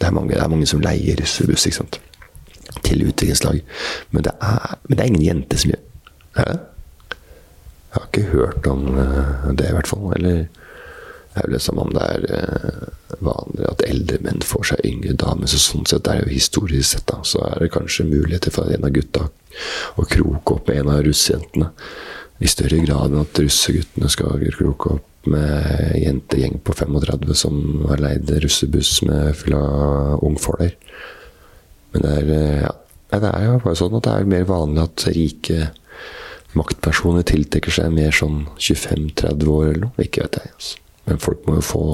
[0.00, 2.00] Det er mange, det er mange som leier russebuss ikke sant?
[2.86, 3.60] til utviklingslag,
[4.10, 5.80] men det, er, men det er ingen jente som gjør
[6.36, 6.44] det
[7.90, 10.12] Jeg har ikke hørt om uh, det, i hvert fall.
[10.14, 14.68] Eller det er vel det samme om det er uh, vanlig at eldre menn får
[14.70, 15.50] seg yngre damer.
[15.50, 18.70] Så sånn sett er det jo historisk sett, da, så er det kanskje muligheter for
[18.70, 19.26] en av gutta
[19.98, 21.72] å kroke opp med en av russejentene
[22.40, 27.56] i større grad enn at russeguttene skal kroke opp med jentegjeng på 35 som
[27.90, 30.72] har leid russebuss med full av ungfolder.
[31.92, 35.06] Men det er, ja, det er jo bare sånn at det er mer vanlig at
[35.12, 35.70] rike
[36.56, 40.06] maktpersoner tiltrekker seg mer sånn 25-30 år eller noe.
[40.06, 40.54] Ikke vet jeg.
[40.54, 40.80] altså.
[41.10, 41.84] Men folk må jo få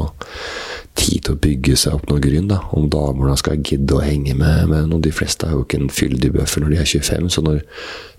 [0.97, 2.49] tid til å bygge seg opp noe grunn.
[2.51, 5.03] da, Om damene skal gidde å henge med, noen.
[5.05, 7.31] De fleste er jo ikke en fyldig bøffel når de er 25.
[7.33, 7.63] Så når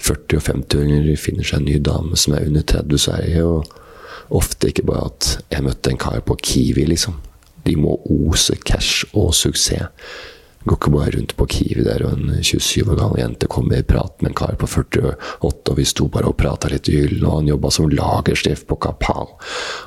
[0.03, 3.37] 40- og 50-åringer finner seg en ny dame som er under 30, så er det
[3.37, 3.53] jo
[4.37, 7.13] ofte ikke bare at 'jeg møtte en kar på Kiwi', liksom.
[7.65, 9.87] De må ose cash og suksess.
[10.67, 13.83] Går ikke bare rundt på Kiwi der og en 27 år gammel jente kom i
[13.87, 15.13] prat med en kar på 48,
[15.47, 18.79] og vi sto bare og prata litt i hyllen, og han jobba som lagersjef på
[18.83, 19.31] Kapal.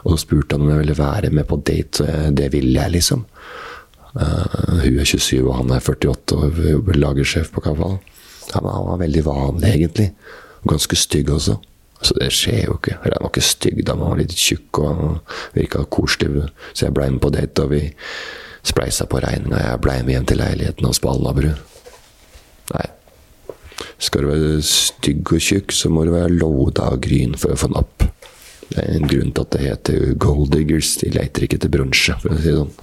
[0.04, 2.94] Og så spurte han om jeg ville være med på date, og det ville jeg,
[2.96, 3.26] liksom.
[4.10, 7.98] Uh, hun er 27, og han er 48 og jobber lagersjef på Kapal.
[8.50, 10.12] Ja, han var veldig vanlig, egentlig.
[10.68, 11.60] Ganske stygg også.
[12.00, 12.96] Så det skjer jo ikke.
[13.04, 15.02] Eller han var ikke stygg, da, han var litt tjukk og
[15.54, 16.48] virka koselig.
[16.72, 17.82] Så jeg ble med på date, og vi
[18.66, 19.60] spleisa på regninga.
[19.62, 21.52] Jeg blei med hjem til leiligheten hans på Alnabru.
[22.74, 22.86] Nei.
[24.00, 27.60] Skal du være stygg og tjukk, så må du være loada av gryn for å
[27.60, 28.06] få napp.
[28.70, 30.94] Det er en grunn til at det heter gold diggers.
[31.00, 32.74] De leiter ikke etter bronse, for å si det sånn.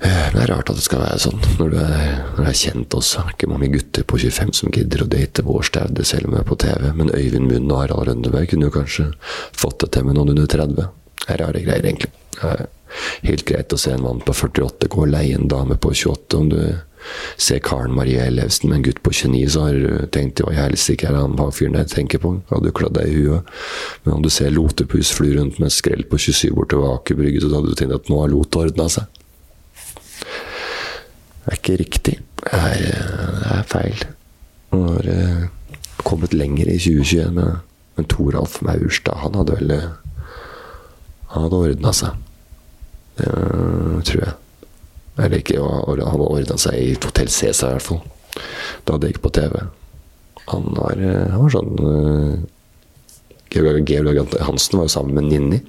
[0.00, 2.04] Det er rart at det skal være sånn, når du er,
[2.36, 3.20] når du er kjent også.
[3.20, 6.36] Det er ikke mange gutter på 25 som gidder å date vår staude, selv om
[6.36, 6.84] jeg er på TV.
[6.96, 9.08] Men Øyvind Munn og Harald Rønneberg kunne jo kanskje
[9.60, 10.86] fått det til med noen under 30.
[11.20, 12.12] Det er rare greier, egentlig.
[12.90, 15.92] Det helt greit å se en mann på 48 gå og leie en dame på
[15.94, 16.38] 28.
[16.40, 16.60] Om du
[17.40, 20.58] ser Karen Marie Ellefsen med en gutt på 29, så har du tenkt hva i
[20.58, 22.34] helsike er han fyren jeg tenker på?
[22.50, 23.54] Hadde du klødd deg i huet?
[24.04, 27.52] Men om du ser Lotepus fly rundt med skrell på 27 bortover Aker Brygge, så
[27.54, 29.08] hadde du tenkt at nå har Lot ordna seg.
[31.40, 32.18] Det er ikke riktig.
[32.42, 32.84] Det er,
[33.40, 34.04] det er feil.
[34.70, 35.46] Nå har eh,
[36.04, 37.60] kommet lenger i 2021, men,
[37.96, 39.74] men Toralf Maurstad, han hadde vel
[41.30, 42.18] Han hadde ordna seg.
[43.20, 44.36] Det tror jeg.
[45.20, 48.00] Eller ikke, han hadde ordna seg i Hotell Cæsar i hvert fall.
[48.88, 49.58] Da det gikk på TV.
[50.50, 52.38] Han var, han var sånn uh,
[53.50, 53.90] Georg
[54.46, 55.60] Hansen var jo sammen med Ninni.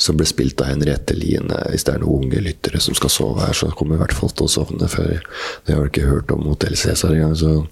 [0.00, 1.58] Som ble spilt av Henriette Line.
[1.72, 4.32] Hvis det er noen unge lyttere som skal sove her, så kommer i hvert fall
[4.32, 5.18] til å sovne før.
[5.66, 7.36] Det har ikke hørt om Hotell Cæsar engang.
[7.36, 7.66] så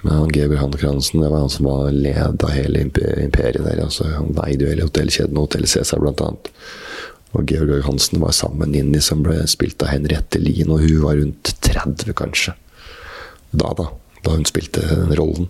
[0.00, 3.82] men han Georg Hansen det var han som var led av hele imperiet der.
[3.84, 6.48] Altså, han eide jo hele hotellkjeden Hotell Cæsar, blant annet.
[7.32, 10.70] Og Georg Hansen var sammen med Ninni, som ble spilt av Henriette Lien.
[10.72, 12.56] Og hun var rundt 30, kanskje.
[13.52, 13.88] Da, da.
[14.22, 15.48] Da hun spilte den rollen.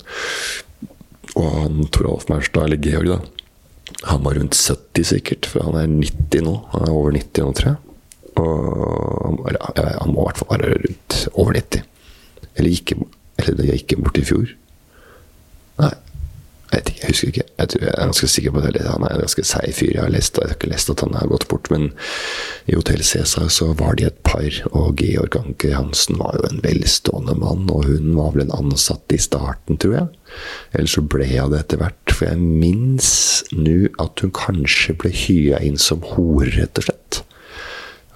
[1.38, 3.42] Og han Toralf Maurstad, eller Georg, da,
[4.08, 6.54] han var rundt 70 sikkert, for han er 90 nå.
[6.72, 7.80] Han er over 90 nå, tror jeg.
[8.40, 11.84] Og han må i hvert fall være rundt over 90.
[12.52, 12.94] Eller, gikk,
[13.40, 14.54] eller det gikk bort i fjor.
[15.82, 15.92] Nei,
[16.72, 17.44] jeg ikke, jeg husker ikke.
[17.58, 18.82] Jeg, tror jeg er ganske sikker på det.
[18.86, 19.90] Han er en ganske seig fyr.
[19.92, 21.90] Jeg har lest, jeg har ikke lest at han har gått bort, men
[22.70, 26.62] i Hotell Cæsar så var de et par, og Georg Anker Hansen var jo en
[26.64, 30.08] velstående mann, og hun var vel en ansatt i starten, tror jeg.
[30.72, 33.12] Eller så ble hun det etter hvert, for jeg minnes
[33.52, 37.22] nå at hun kanskje ble hya inn som hore, rett og slett.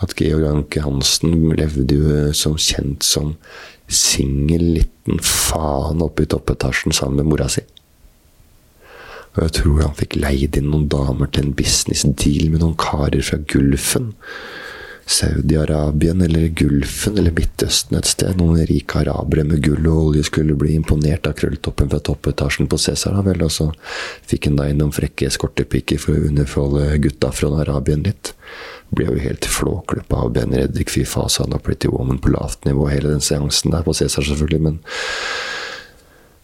[0.05, 3.35] At Georg Anker Hansen levde jo som kjent som
[3.87, 7.63] singel liten faen oppe i toppetasjen sammen med mora si.
[9.37, 12.79] Og jeg tror han fikk leid inn noen damer til en business deal med noen
[12.81, 14.15] karer fra Gulfen.
[15.07, 18.41] Saudi-Arabien eller Gulfen eller Midtøsten et sted.
[18.41, 22.79] Noen rike arabere med gull og olje skulle bli imponert av krølltoppen fra toppetasjen på
[22.79, 23.21] Cæsar.
[23.23, 23.71] vel, Og så
[24.27, 28.33] fikk han da inn noen frekke eskortepiker for å underfolde gutta fra Arabien litt.
[28.91, 32.89] Ble jo helt flåklippa av Ben Reddik, fy fasan og Pretty Woman på lavt nivå,
[32.91, 34.61] hele den seansen der på Cæsar, selvfølgelig.
[34.63, 34.79] men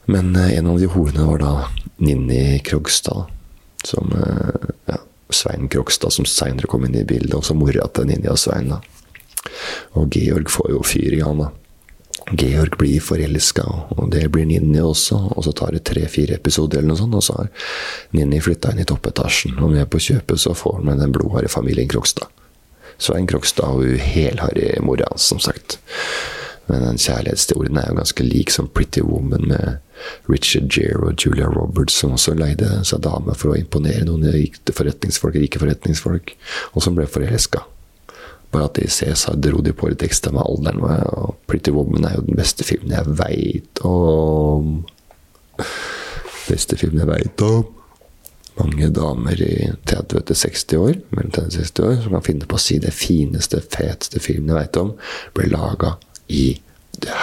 [0.05, 1.53] men eh, en av de horene var da
[1.97, 3.25] Ninni Krogstad.
[3.85, 4.99] Som eh, ja,
[5.31, 7.35] Svein Krogstad, som seinere kom inn i bildet.
[7.39, 8.73] Og så mora til Ninni og Svein.
[8.73, 8.81] da.
[9.99, 11.51] Og Georg får jo fyr i han, da.
[12.39, 13.65] Georg blir forelska,
[13.97, 15.19] og det blir Ninni også.
[15.37, 17.51] Og så tar det tre-fire episoder, eller noe sånt, og så har
[18.17, 19.59] Ninni flytta inn i toppetasjen.
[19.59, 22.31] Og med på kjøpet så får han med den blodharde familien Krogstad.
[23.03, 25.81] Svein Krogstad og helharry mora hans, som sagt.
[26.69, 29.81] Men den kjærlighetshistorien er jo ganske lik som Pretty Woman med
[30.31, 34.75] Richard Gere og Julia Roberts, som også leide seg dame for å imponere noen rike
[34.77, 36.35] forretningsfolk, rike forretningsfolk,
[36.73, 37.65] og som ble forelska.
[38.53, 40.83] Bare at i Cæsar dro de på litt ekstra med alderen.
[40.85, 44.83] Og Pretty Woman er jo den beste filmen jeg veit om.
[46.51, 47.63] Beste filmen jeg veit om.
[48.59, 52.61] Mange damer i 30-60 år mellom 30 og 60 år, som kan finne på å
[52.61, 54.93] si det fineste, feteste filmen jeg veit om,
[55.33, 55.95] ble laga
[56.29, 56.45] i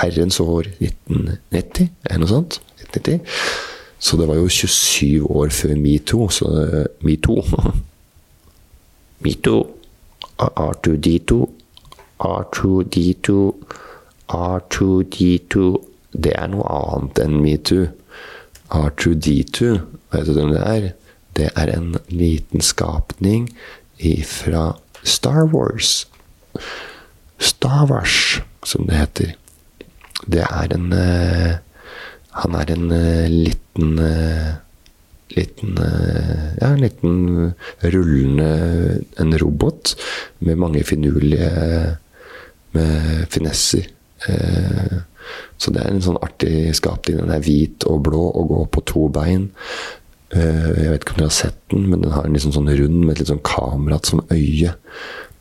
[0.02, 2.60] herrens år 1990, eller noe sånt.
[2.80, 3.20] 1990.
[4.00, 6.30] Så det var jo 27 år før metoo.
[6.32, 6.48] Så
[7.04, 7.44] metoo
[9.26, 9.68] Metoo.
[10.40, 11.50] R2D2.
[12.20, 13.36] R2D2.
[14.32, 15.66] R2D2.
[16.14, 17.90] Det er noe annet enn metoo.
[18.70, 19.80] R2D2,
[20.14, 20.90] vet du hvem det er?
[21.38, 23.50] Det er en liten skapning
[24.30, 26.06] fra Star Wars.
[27.40, 29.34] Star Wars, som det heter.
[30.28, 31.54] Det er en uh,
[32.40, 34.58] han er en uh, liten uh,
[35.30, 35.78] liten
[36.60, 37.54] Ja, en liten
[37.94, 38.50] rullende
[39.22, 39.94] En robot
[40.40, 41.98] med mange finurlige
[42.72, 43.86] med finesser.
[45.58, 47.18] så det er en sånn artig skapning.
[47.18, 49.50] Den er hvit og blå og går på to bein.
[50.34, 53.00] jeg vet ikke om dere har sett den, men den har en liksom sånn rund
[53.06, 54.74] med et litt sånn kamera som øye.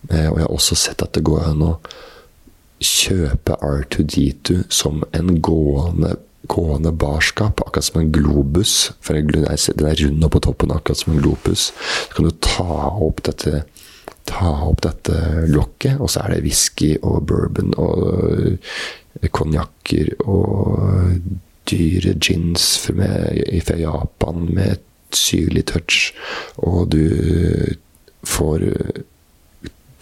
[0.08, 1.72] og jeg har også sett at det går an å
[2.84, 6.16] kjøpe R2D2 som en gående
[6.48, 8.92] gående barskap, akkurat som en globus.
[9.04, 11.72] For den er rund på toppen, akkurat som en globus.
[12.08, 13.66] Så kan du ta opp dette
[14.28, 18.58] ta opp dette lokket, og så er det whisky og bourbon og
[19.34, 21.16] konjakker og
[21.68, 24.84] dyre gins fra Japan med
[25.16, 26.12] syrlig touch.
[26.61, 27.05] Og du
[28.28, 28.66] får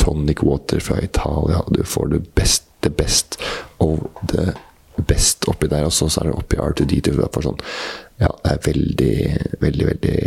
[0.06, 3.38] tonic water fra Italia, du får det best, det best
[3.82, 3.98] of
[4.32, 4.52] the
[4.96, 7.16] best oppi der, og så er det oppi R2D2.
[7.34, 7.58] For sånn,
[8.22, 9.16] ja, det er veldig,
[9.60, 10.20] veldig, veldig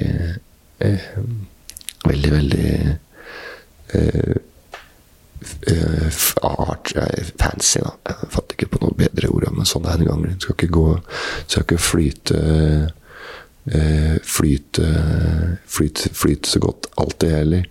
[0.85, 1.07] eh,
[1.99, 2.67] Veldig, veldig
[3.91, 4.35] eh,
[5.67, 6.93] eh, art,
[7.41, 7.91] fancy, da.
[8.07, 10.23] Jeg fatter ikke på noe bedre ord, men sånn er det en gang.
[10.23, 10.85] Du skal ikke gå
[11.41, 12.39] Skal ikke flyte
[13.67, 14.87] eh, Flyte
[15.75, 17.67] flyte så godt alltid heller.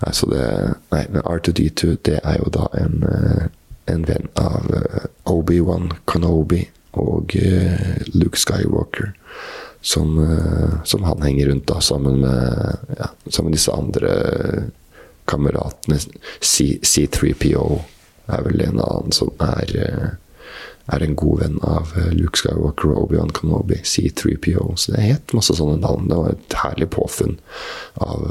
[0.00, 0.44] Nei, så det
[0.90, 3.48] Nei, men R2D2, det er jo da en eh,
[3.90, 6.60] en venn av uh, Obi-Wan Kenobi
[7.00, 9.08] og uh, Luke Skywalker.
[9.80, 14.10] som, eh, som han henger rundt, da, sammen med, ja, sammen med disse andre
[15.24, 15.98] kameratene.
[16.40, 17.80] C, C3PO
[18.26, 20.10] er vel en annen som er eh,
[20.90, 24.74] er en god venn av eh, Luke Skywalker og Obi-Wan Kenobi, C3PO.
[24.76, 26.08] Så det helt masse sånne navn.
[26.10, 27.38] Det var et herlig påfunn
[27.94, 28.26] av,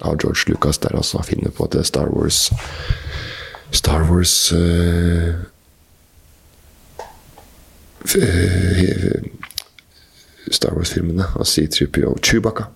[0.00, 0.96] av George Lucas der.
[0.96, 2.50] Han finner på at Star Wars
[3.70, 5.34] Star Wars uh,
[10.50, 12.16] Star Wars-filmene og C3PO.
[12.22, 12.68] Chewbacca.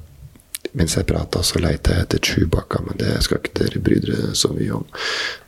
[0.72, 4.34] Mens jeg prata, så leita jeg etter Chewbacca, men det skal ikke dere bry dere
[4.38, 4.84] så mye om.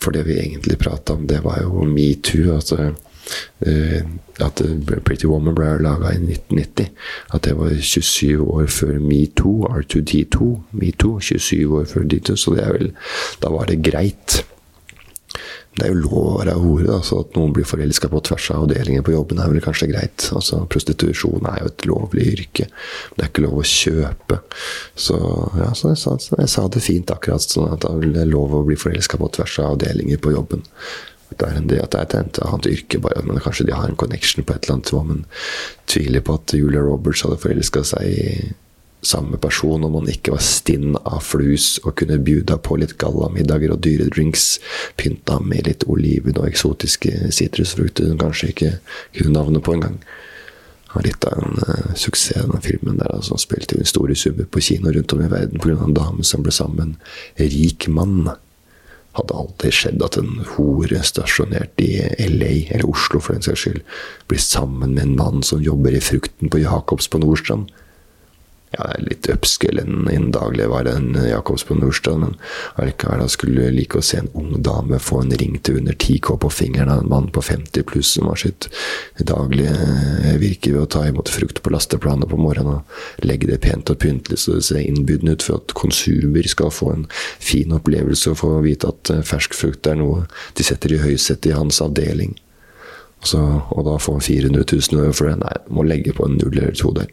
[0.03, 2.57] For det vi egentlig prata om, det var jo metoo.
[2.57, 2.93] Altså,
[4.43, 4.63] at
[5.05, 6.89] Pretty Woman ble laga i 1990.
[7.35, 10.49] At det var 27 år før metoo, R2D2.
[10.81, 12.91] Metoo, 27 år før D2, så det er vel
[13.43, 14.43] Da var det greit
[15.73, 16.85] det er jo lov å være hore.
[16.85, 19.89] Da, så At noen blir forelska på tvers av avdelinger på jobben, er vel kanskje
[19.89, 20.27] greit.
[20.37, 22.67] Altså, Prostitusjon er jo et lovlig yrke.
[23.15, 24.43] Det er ikke lov å kjøpe.
[24.93, 25.17] Så,
[25.63, 28.67] ja, så jeg, sa, jeg, sa, det fint akkurat sånn at det er lov å
[28.69, 30.67] bli forelska på tvers av avdelinger på jobben.
[31.39, 33.99] Det er, det, at det er et annet yrke, bare, men kanskje de har en
[33.99, 35.05] connection på et eller annet nivå.
[35.11, 35.25] Men
[35.87, 38.53] tviler på at Julia Roberts hadde forelska seg i
[39.03, 43.75] samme person om han ikke var stinn av flus og kunne bjuda på litt gallamiddager
[43.75, 44.61] og dyre drinks,
[44.97, 48.71] pynta med litt oliven og eksotiske sitrusfrukter hun kanskje ikke
[49.19, 49.99] kunne navnet på engang.
[50.93, 52.99] Har litt av en uh, suksess, denne filmen.
[53.01, 55.79] der altså, Spilte jo store summer på kino rundt om i verden pga.
[55.81, 58.29] en dame som ble sammen med en rik mann.
[59.13, 61.91] Hadde aldri skjedd at en hore stasjonert i
[62.31, 63.83] LA, eller Oslo for den saks skyld,
[64.31, 67.69] blir sammen med en mann som jobber i frukten på Jacobs på Nordstrand
[68.73, 72.37] ja, det er litt upscale enn dagligvare enn Jacobs på Nordstrand, men
[72.81, 76.51] allikevel skulle like å se en ung dame få en ring til under 10K på
[76.53, 78.69] fingeren av en mann på 50 pluss som har sitt
[79.19, 83.93] daglige virke ved å ta imot frukt på lasteplanet på morgenen og legge det pent
[83.93, 87.05] og pyntelig så det ser innbydende ut for at konsumer skal få en
[87.43, 90.25] fin opplevelse og få vite at fersk frukt er noe
[90.57, 92.35] de setter i høysetet i hans avdeling.
[93.23, 93.39] Så,
[93.71, 95.37] og da få 400 000 for det.
[95.45, 97.13] Nei, må legge på en null eller to der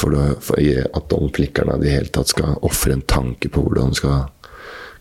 [0.00, 3.92] for, det, for at domflikkerne i det hele tatt skal ofre en tanke på hvordan
[3.92, 4.18] det skal,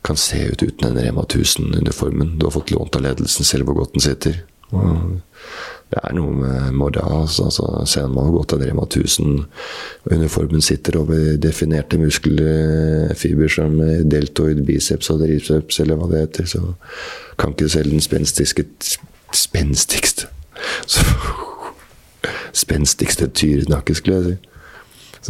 [0.05, 2.37] kan se ut uten den Rema 1000-uniformen.
[2.39, 4.35] Du har fått lånt av ledelsen selv hvor godt den sitter.
[4.69, 4.85] Og
[5.89, 7.23] det er noe med moral.
[7.23, 13.71] Altså, altså, ser man godt den Rema 1000-uniformen sitter over definerte muskelfiber som
[14.11, 16.61] deltoid biceps og triceps, eller hva det heter, så
[17.39, 20.27] kan ikke selv den spenstigste
[22.59, 24.48] Spenstigste tyrenakke, skulle jeg si.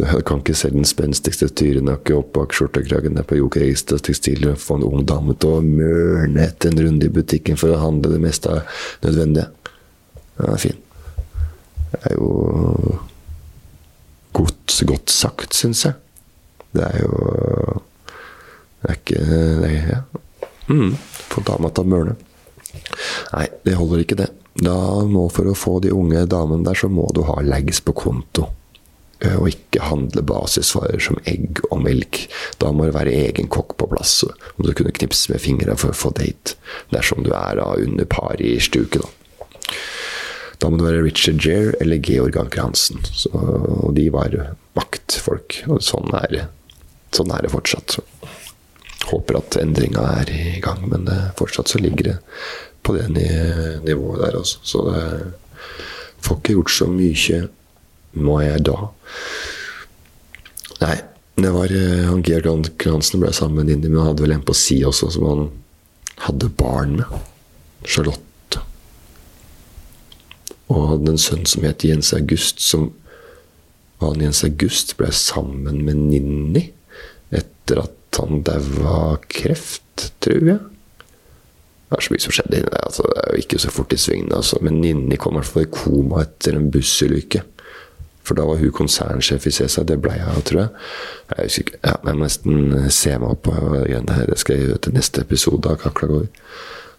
[0.00, 4.00] Så jeg kan ikke selge den spenstigste tyrenakke opp bak skjortekragen der på Joker Reistad
[4.06, 7.74] Tekstil og få en ung dame til å mørne etter en runde i butikken for
[7.74, 9.50] å handle det meste av nødvendige.
[10.38, 10.78] Den er fin.
[11.90, 12.30] Det er jo
[14.38, 15.98] godt, godt sagt, syns jeg.
[16.72, 17.82] Det er jo
[18.80, 19.24] Det er ikke
[19.60, 20.46] det er, ja.
[20.70, 20.94] mm,
[21.34, 22.14] Få dama til å mørne.
[23.34, 24.30] Nei, det holder ikke, det.
[24.64, 27.92] Da må For å få de unge damene der, så må du ha legs på
[27.92, 28.48] konto.
[29.20, 32.22] Eh, og ikke handle basisvarer som egg og melk.
[32.62, 34.22] Da må det være egen kokk på plass.
[34.24, 36.56] Om du kunne knipse med fingra for å få date.
[36.94, 39.10] Dersom du er under par i stuket, da.
[40.60, 43.00] Da må det være Richard Gere eller Georg Anker Hansen.
[43.04, 44.34] Så, og de var
[44.76, 45.62] maktfolk.
[45.72, 46.48] Og sånn er,
[47.16, 47.96] sånn er det fortsatt.
[49.10, 52.18] Håper at endringa er i gang, men det, fortsatt så ligger det
[52.84, 54.60] på det nivået der, Også.
[54.64, 55.06] Så det
[56.20, 57.40] får ikke gjort så mye
[58.18, 58.76] må jeg da?
[60.80, 60.96] Nei,
[61.40, 64.46] det var uh, han Georg Kransen ble sammen med Ninni, men han hadde vel en
[64.46, 65.44] på si også som han
[66.26, 67.20] hadde barn med.
[67.84, 68.60] Charlotte.
[70.70, 72.90] Og hadde en sønn som het Jens August, som
[74.00, 76.66] han Jens August ble sammen med Ninni
[77.30, 80.60] etter at han daua av kreft, tror jeg.
[81.90, 82.84] Det er så mye som skjedde inni der.
[82.86, 84.36] Altså, det er jo ikke så fort i svingene.
[84.36, 84.60] Altså.
[84.62, 87.42] Men Ninni kom i hvert fall i koma etter en bussulykke.
[88.26, 89.84] For da var hun konsernsjef i CESA.
[89.88, 90.70] Det ble jeg, tror jeg.
[91.30, 91.80] Jeg husker ikke.
[91.80, 94.28] Ja, jeg må nesten se meg opp greiene her.
[94.30, 96.26] Det skal jeg gjøre til neste episode av Kakla går.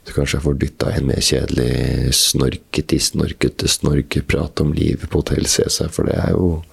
[0.02, 5.46] Så kanskje jeg får dytta en mer kjedelig snorkete, snorkete snorkeprat om livet på Hotell
[5.46, 5.92] CESA.
[5.94, 6.64] For det er jo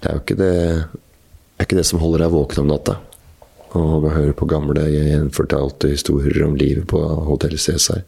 [0.00, 0.54] Det er jo ikke det,
[1.60, 3.00] er ikke det som holder deg våken om natta.
[3.78, 8.02] Og høre på gamle gjenfortalte historier om livet på Hotell Cæsar.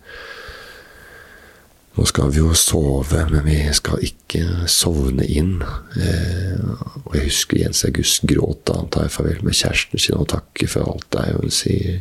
[1.92, 5.58] Nå skal vi jo sove, men vi skal ikke sovne inn.
[6.00, 6.60] Eh,
[7.04, 10.70] og jeg husker Jens August gråt da han tar farvel med kjæresten sin og takker
[10.72, 11.36] for alt det er.
[11.36, 11.98] Hun sier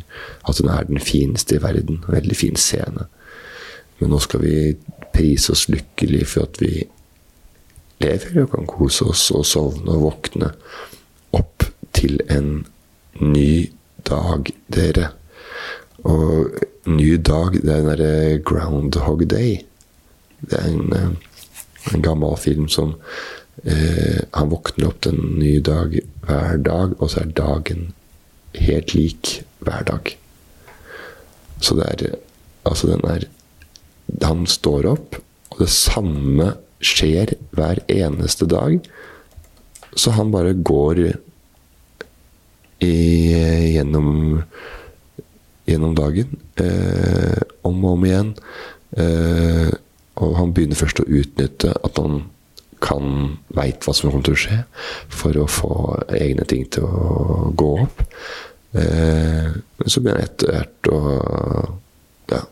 [0.48, 2.00] at hun er den fineste i verden.
[2.06, 3.04] En veldig fin scene.
[4.00, 4.54] Men nå skal vi
[5.12, 6.86] prise oss lykkelig for at vi
[8.02, 10.48] lever og kan kose oss og sovne og våkne
[11.36, 12.64] opp til en
[13.20, 13.68] ny
[14.08, 15.10] dag, dere.
[16.08, 16.56] Og
[16.88, 19.60] ny dag, det er den derre Groundhog Day.
[20.48, 22.96] Det er en, eh, en gammel film som
[23.64, 27.92] eh, Han våkner opp til en ny dag hver dag, og så er dagen
[28.58, 30.16] helt lik hver dag.
[31.60, 32.18] Så det er
[32.62, 33.26] Altså, den er
[34.22, 35.16] Han står opp,
[35.50, 38.78] og det samme skjer hver eneste dag.
[39.96, 41.00] Så han bare går
[42.82, 42.92] i,
[43.74, 44.42] gjennom
[45.66, 46.36] gjennom dagen.
[46.60, 48.32] Eh, om og om igjen.
[48.96, 49.70] Eh,
[50.20, 52.24] og han begynner først å utnytte at han
[52.82, 54.58] kan veit hva som kommer til å skje,
[55.12, 55.74] for å få
[56.18, 58.02] egne ting til å gå opp.
[58.72, 61.00] Eh, men så begynner han etter hvert å
[62.32, 62.42] ja,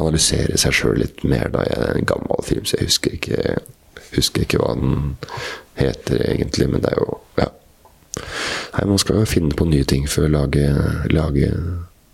[0.00, 1.50] analysere seg sjøl litt mer.
[1.52, 3.56] da Jeg er en gammel film, så jeg husker ikke,
[4.16, 5.16] husker ikke hva den
[5.78, 6.70] heter egentlig.
[6.72, 7.50] Men det er jo ja,
[8.72, 10.64] Nei, Man skal jo finne på nye ting for å lage,
[11.12, 11.52] lage,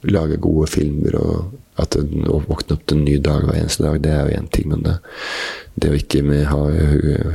[0.02, 1.14] lage gode filmer.
[1.18, 4.38] og at Å våkne opp til en ny dag hver eneste dag, det er jo
[4.40, 4.68] én ting.
[4.72, 4.96] Men det,
[5.78, 6.62] det å ikke ha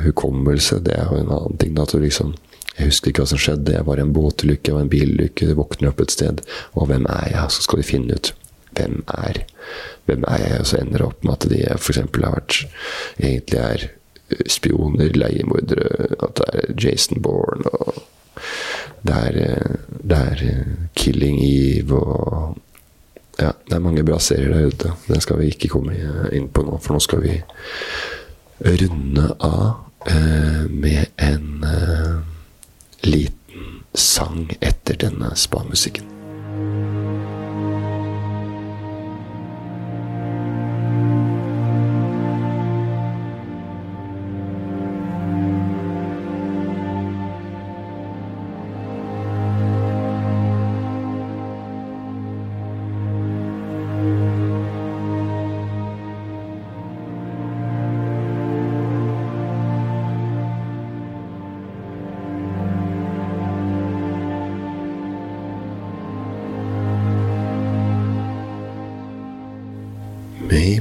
[0.04, 1.74] hukommelse, det er jo en annen ting.
[1.78, 2.36] Da, liksom,
[2.78, 3.76] jeg husker ikke hva som skjedde.
[3.78, 5.50] Jeg var i en båtulykke, jeg var i en bilulykke.
[5.52, 6.44] Jeg våkner opp et sted.
[6.74, 7.56] Og hvem er jeg?
[7.56, 8.34] Så skal de finne ut
[8.74, 9.44] hvem er
[10.08, 10.60] hvem er jeg?
[10.60, 12.00] Og så ender det opp med at de f.eks.
[12.00, 12.58] har vært
[13.22, 13.86] egentlig er
[14.50, 18.02] spioner, leiemordere, at det er Jason Bourne og
[19.04, 20.44] det er, det er
[20.96, 22.56] Killing Eve og
[23.40, 24.94] Ja, det er mange bra serier der ute.
[25.08, 25.96] Den skal vi ikke komme
[26.36, 27.40] inn på nå, for nå skal vi
[28.64, 29.72] runde av
[30.08, 32.18] eh, med en eh,
[33.10, 36.13] liten sang etter denne spa-musikken.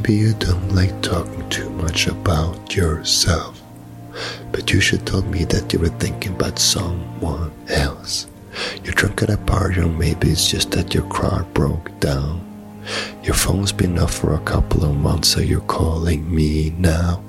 [0.02, 3.62] Maybe you don't like talking too much about yourself,
[4.50, 8.26] but you should tell me that you were thinking about someone else.
[8.82, 12.40] You're drunk at a party, or maybe it's just that your car broke down.
[13.22, 17.22] Your phone's been off for a couple of months, so you're calling me now.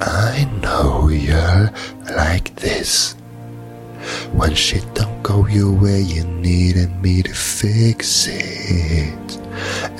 [0.00, 1.70] I know you're
[2.16, 3.12] like this.
[4.32, 9.38] When shit don't go your way, you needed me to fix it.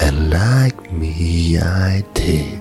[0.00, 2.60] And like me, I did.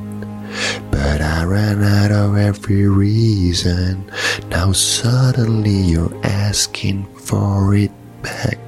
[0.90, 4.12] But I ran out of every reason.
[4.50, 8.60] Now suddenly you're asking for it back.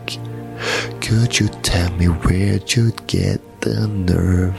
[1.01, 4.55] Could you tell me where'd you get the nerve?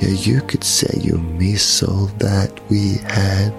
[0.00, 3.52] Yeah, you could say you miss all that we had.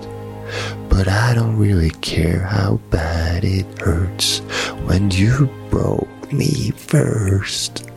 [0.89, 4.39] But I don't really care how bad it hurts
[4.86, 7.90] when you broke me first.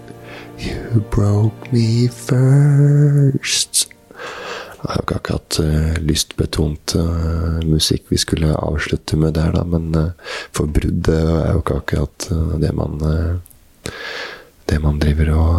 [0.59, 3.89] You broke me first.
[4.85, 9.89] Jeg har ikke akkurat uh, lystbetont uh, musikk vi skulle avslutte med der, da, men
[9.97, 12.29] uh, for bruddet er jo ikke akkurat
[12.61, 13.01] det man
[14.65, 15.57] Det man driver og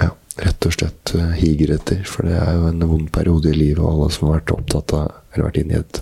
[0.00, 0.10] ja,
[0.40, 2.04] rett og slett higer etter.
[2.08, 4.94] For det er jo en vond periode i livet, og alle som har vært opptatt
[4.96, 6.00] av eller vært inne i et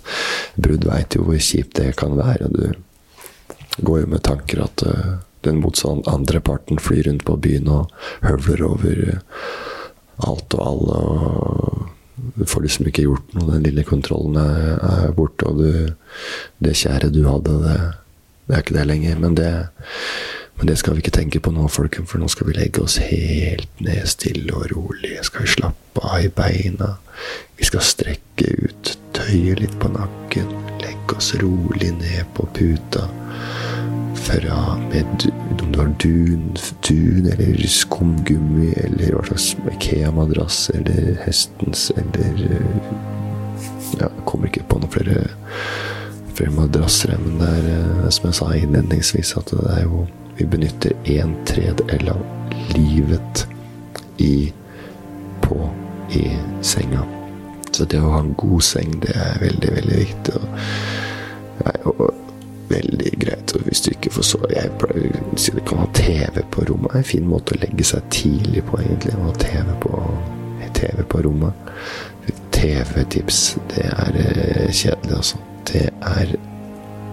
[0.57, 2.47] brudd, veit jo hvor kjipt det kan være.
[2.47, 4.87] og Du går jo med tanker at
[5.47, 7.93] den motsatte andre parten flyr rundt på byen og
[8.25, 9.05] høvler over
[10.27, 10.99] alt og alle.
[10.99, 13.53] og Du får liksom ikke gjort noe.
[13.53, 15.95] Den lille kontrollen er, er borte, og du,
[16.65, 17.79] det kjære du hadde, det,
[18.47, 19.19] det, er ikke det lenger.
[19.23, 19.53] Men det,
[20.59, 22.99] men det skal vi ikke tenke på nå, folkens, for nå skal vi legge oss
[23.03, 25.15] helt ned, stille og rolig.
[25.27, 26.97] Skal vi slappe av i beina.
[27.59, 30.51] Vi skal strekke ut, tøye litt på nakken.
[30.83, 33.07] Legge oss rolig ned på puta
[34.29, 36.57] fra med, om du har dun,
[36.89, 42.43] dun eller skumgummi eller hva slags Ikea-madrass eller hestens eller
[43.99, 45.23] Ja, jeg kommer ikke på noen flere,
[46.37, 50.05] flere madrasser, men det er eh, som jeg sa innledningsvis, at det er jo
[50.39, 52.21] Vi benytter en tredjedel av
[52.77, 53.47] livet
[54.23, 54.53] i
[55.43, 55.57] på
[56.15, 56.29] i
[56.63, 57.03] senga.
[57.73, 60.37] Så det å ha en god seng, det er veldig, veldig viktig.
[60.39, 60.63] Og,
[61.65, 62.28] nei, og
[62.69, 63.55] veldig greit.
[63.57, 66.67] Og hvis du ikke får så Jeg pleier å si du kan ha TV på
[66.69, 66.93] rommet.
[66.93, 69.17] Det er en fin måte å legge seg tidlig på, egentlig.
[69.17, 70.05] Å ha TV på,
[70.79, 71.73] TV på rommet.
[72.59, 75.39] TV-tips, det er eh, kjedelig, altså.
[75.69, 76.33] Det er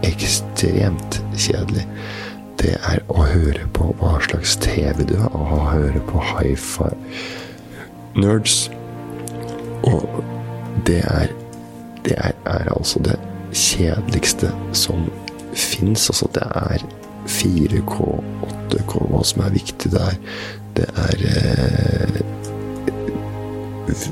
[0.05, 1.85] ekstremt kjedelig.
[2.61, 6.97] Det er å høre på hva slags TV du har, å høre på high-five
[8.17, 8.65] nerds.
[9.85, 10.23] Og
[10.87, 11.33] det er
[12.05, 13.15] Det er, er altså det
[13.51, 15.07] kjedeligste som
[15.55, 16.09] fins.
[16.09, 16.77] Altså, det er
[17.27, 18.23] 4K,
[18.69, 20.13] 8K, hva som er viktig der.
[20.75, 22.21] Det er eh,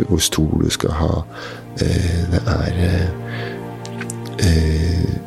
[0.08, 1.22] hvor stor du skal ha.
[1.82, 3.10] Eh, det er eh,
[4.40, 5.24] eh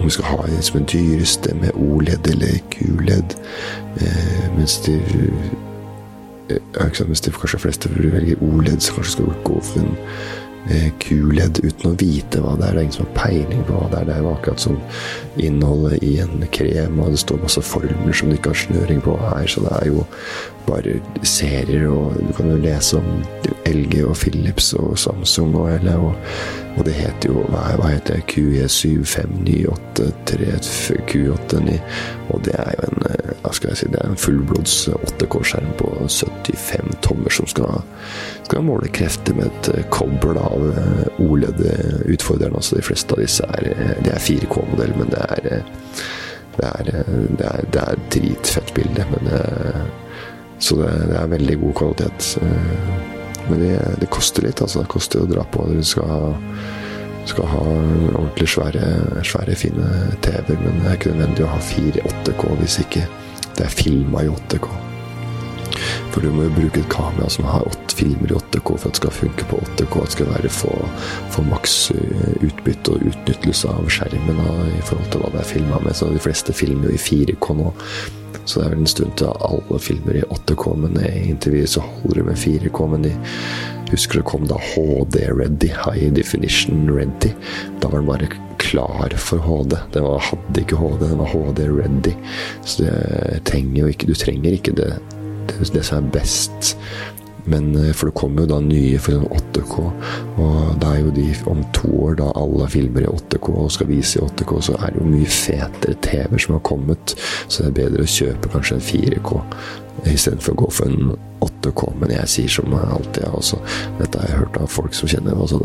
[0.00, 3.36] om du skal ha en som en dyreste med OLED eller QLED.
[4.00, 4.94] Eh, mens de
[6.50, 6.60] eh,
[7.08, 9.96] Mens de kanskje fleste velger OLED, så kanskje skal du gå for en
[10.68, 12.74] Eh, QLED uten å vite hva det er.
[12.74, 14.08] Det er ingen som har peiling på hva det er.
[14.08, 14.76] Det er jo akkurat som
[15.40, 19.16] innholdet i en krem, og det står masse formler som du ikke har snøring på
[19.22, 19.48] her.
[19.48, 20.04] Så det er jo
[20.66, 23.04] bare serier, og du kan jo lese om
[23.66, 25.96] LG og Philips og Samsung og hele.
[25.96, 26.14] Og,
[26.78, 28.24] og det heter jo Hva, hva heter det?
[28.32, 31.70] QE75983 Q89.
[32.30, 35.70] Og det er jo en eh, hva skal jeg si, det er en fullblods 8K-skjerm
[35.80, 37.72] på 75 tommer som skal,
[38.46, 42.56] skal måle krefter med et eh, kobbel av eh, OLED-utfordreren.
[42.56, 43.62] Altså de fleste av disse er,
[44.04, 45.40] det er 4K-modell, men det er
[46.60, 46.84] det er,
[47.38, 49.02] det er, det er dritfett bilde.
[49.14, 49.22] Men
[50.60, 52.28] så det, det, er veldig god kvalitet.
[53.48, 54.84] Men det, det koster litt, altså.
[54.84, 55.64] Det koster å dra på.
[55.72, 56.36] Du skal
[57.30, 58.84] skal ha ordentlig svære,
[59.26, 59.88] svære fine
[60.24, 63.02] TV-er, men det er ikke nødvendig å ha 4 8K hvis ikke
[63.58, 64.70] det er filma i 8K.
[66.10, 68.96] For du må jo bruke et kamera som har åtte filmer i 8K for at
[68.96, 69.90] det skal funke på 8K.
[70.00, 75.12] At det skal være få, maks eh, utbytte og utnyttelse av skjermen da, i forhold
[75.12, 75.96] til hva det er filma med.
[75.96, 77.70] Så de fleste filmer jo i 4K nå.
[78.50, 81.84] Så det er vel en stund til alle filmer i 8K, men inntil videre så
[81.86, 82.86] holder det med 4K.
[82.90, 83.12] Men de
[83.92, 87.30] husker det kom da HD ready, high definition ready.
[87.78, 89.76] Da var den bare klar for HD.
[89.94, 92.16] Den var, hadde ikke HD, den var HD ready.
[92.64, 94.90] Så det trenger jo ikke Du trenger ikke det,
[95.46, 96.74] det, det som er best.
[97.44, 99.86] Men eh, For det kommer jo da nye for 8K,
[100.42, 103.90] og det er jo de om to år, da alle filmer i 8K og skal
[103.90, 107.14] vise i 8K, så er det jo mye fetere TV-er som har kommet.
[107.46, 109.44] Så det er bedre å kjøpe kanskje en 4K
[110.08, 111.14] istedenfor å gå for en
[111.44, 111.86] 8K.
[112.00, 113.60] Men jeg sier som alltid, også,
[114.00, 115.60] dette har jeg hørt av folk som kjenner også,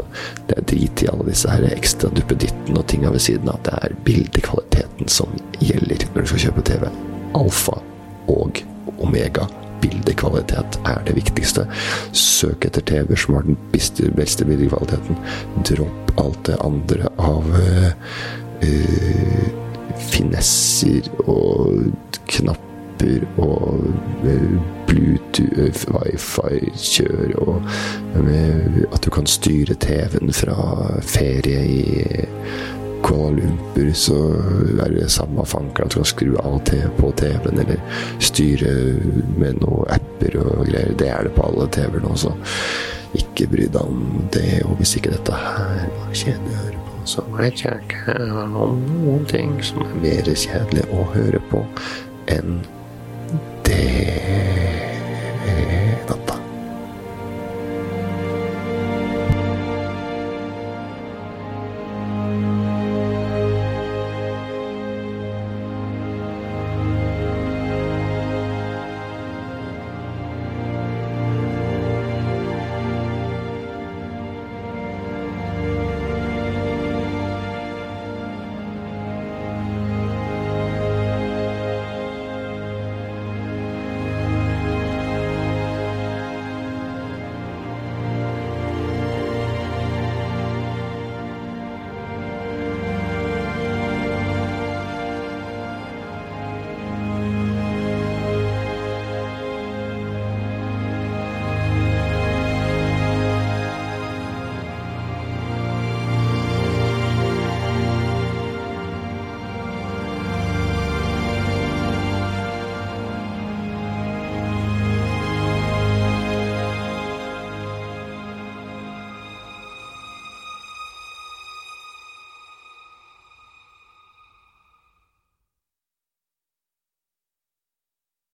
[0.49, 3.61] det er drit i alle disse her ekstra duppeditten og tinga ved siden av.
[3.67, 6.89] Det er bildekvaliteten som gjelder når du skal kjøpe TV.
[7.35, 7.79] Alfa
[8.31, 8.63] og
[9.03, 9.47] omega
[9.81, 11.67] bildekvalitet er det viktigste.
[12.15, 15.19] Søk etter TV som har den beste, bildekvaliteten.
[15.67, 17.91] Dropp alt det andre av uh,
[18.63, 19.47] uh,
[20.11, 21.91] finesser og
[22.31, 23.83] knapper og
[24.87, 27.67] Bluetooth, wifi-kjør, og
[28.93, 30.55] at du kan styre TV-en fra
[31.03, 31.81] ferie i
[33.05, 34.17] Kuala Lumpur, så
[34.81, 38.71] er det samme fanker at du kan skru av og til på TV-en, eller styre
[39.37, 40.95] med noen apper og greier.
[40.97, 42.33] Det er det på alle TV-er nå, så
[43.15, 44.63] ikke bry deg om det.
[44.65, 49.29] Og hvis ikke dette her var kjedelig å høre på, så vet jeg ikke noen
[49.29, 51.61] ting som er mer kjedelig å høre på
[52.33, 52.57] enn
[53.65, 54.44] det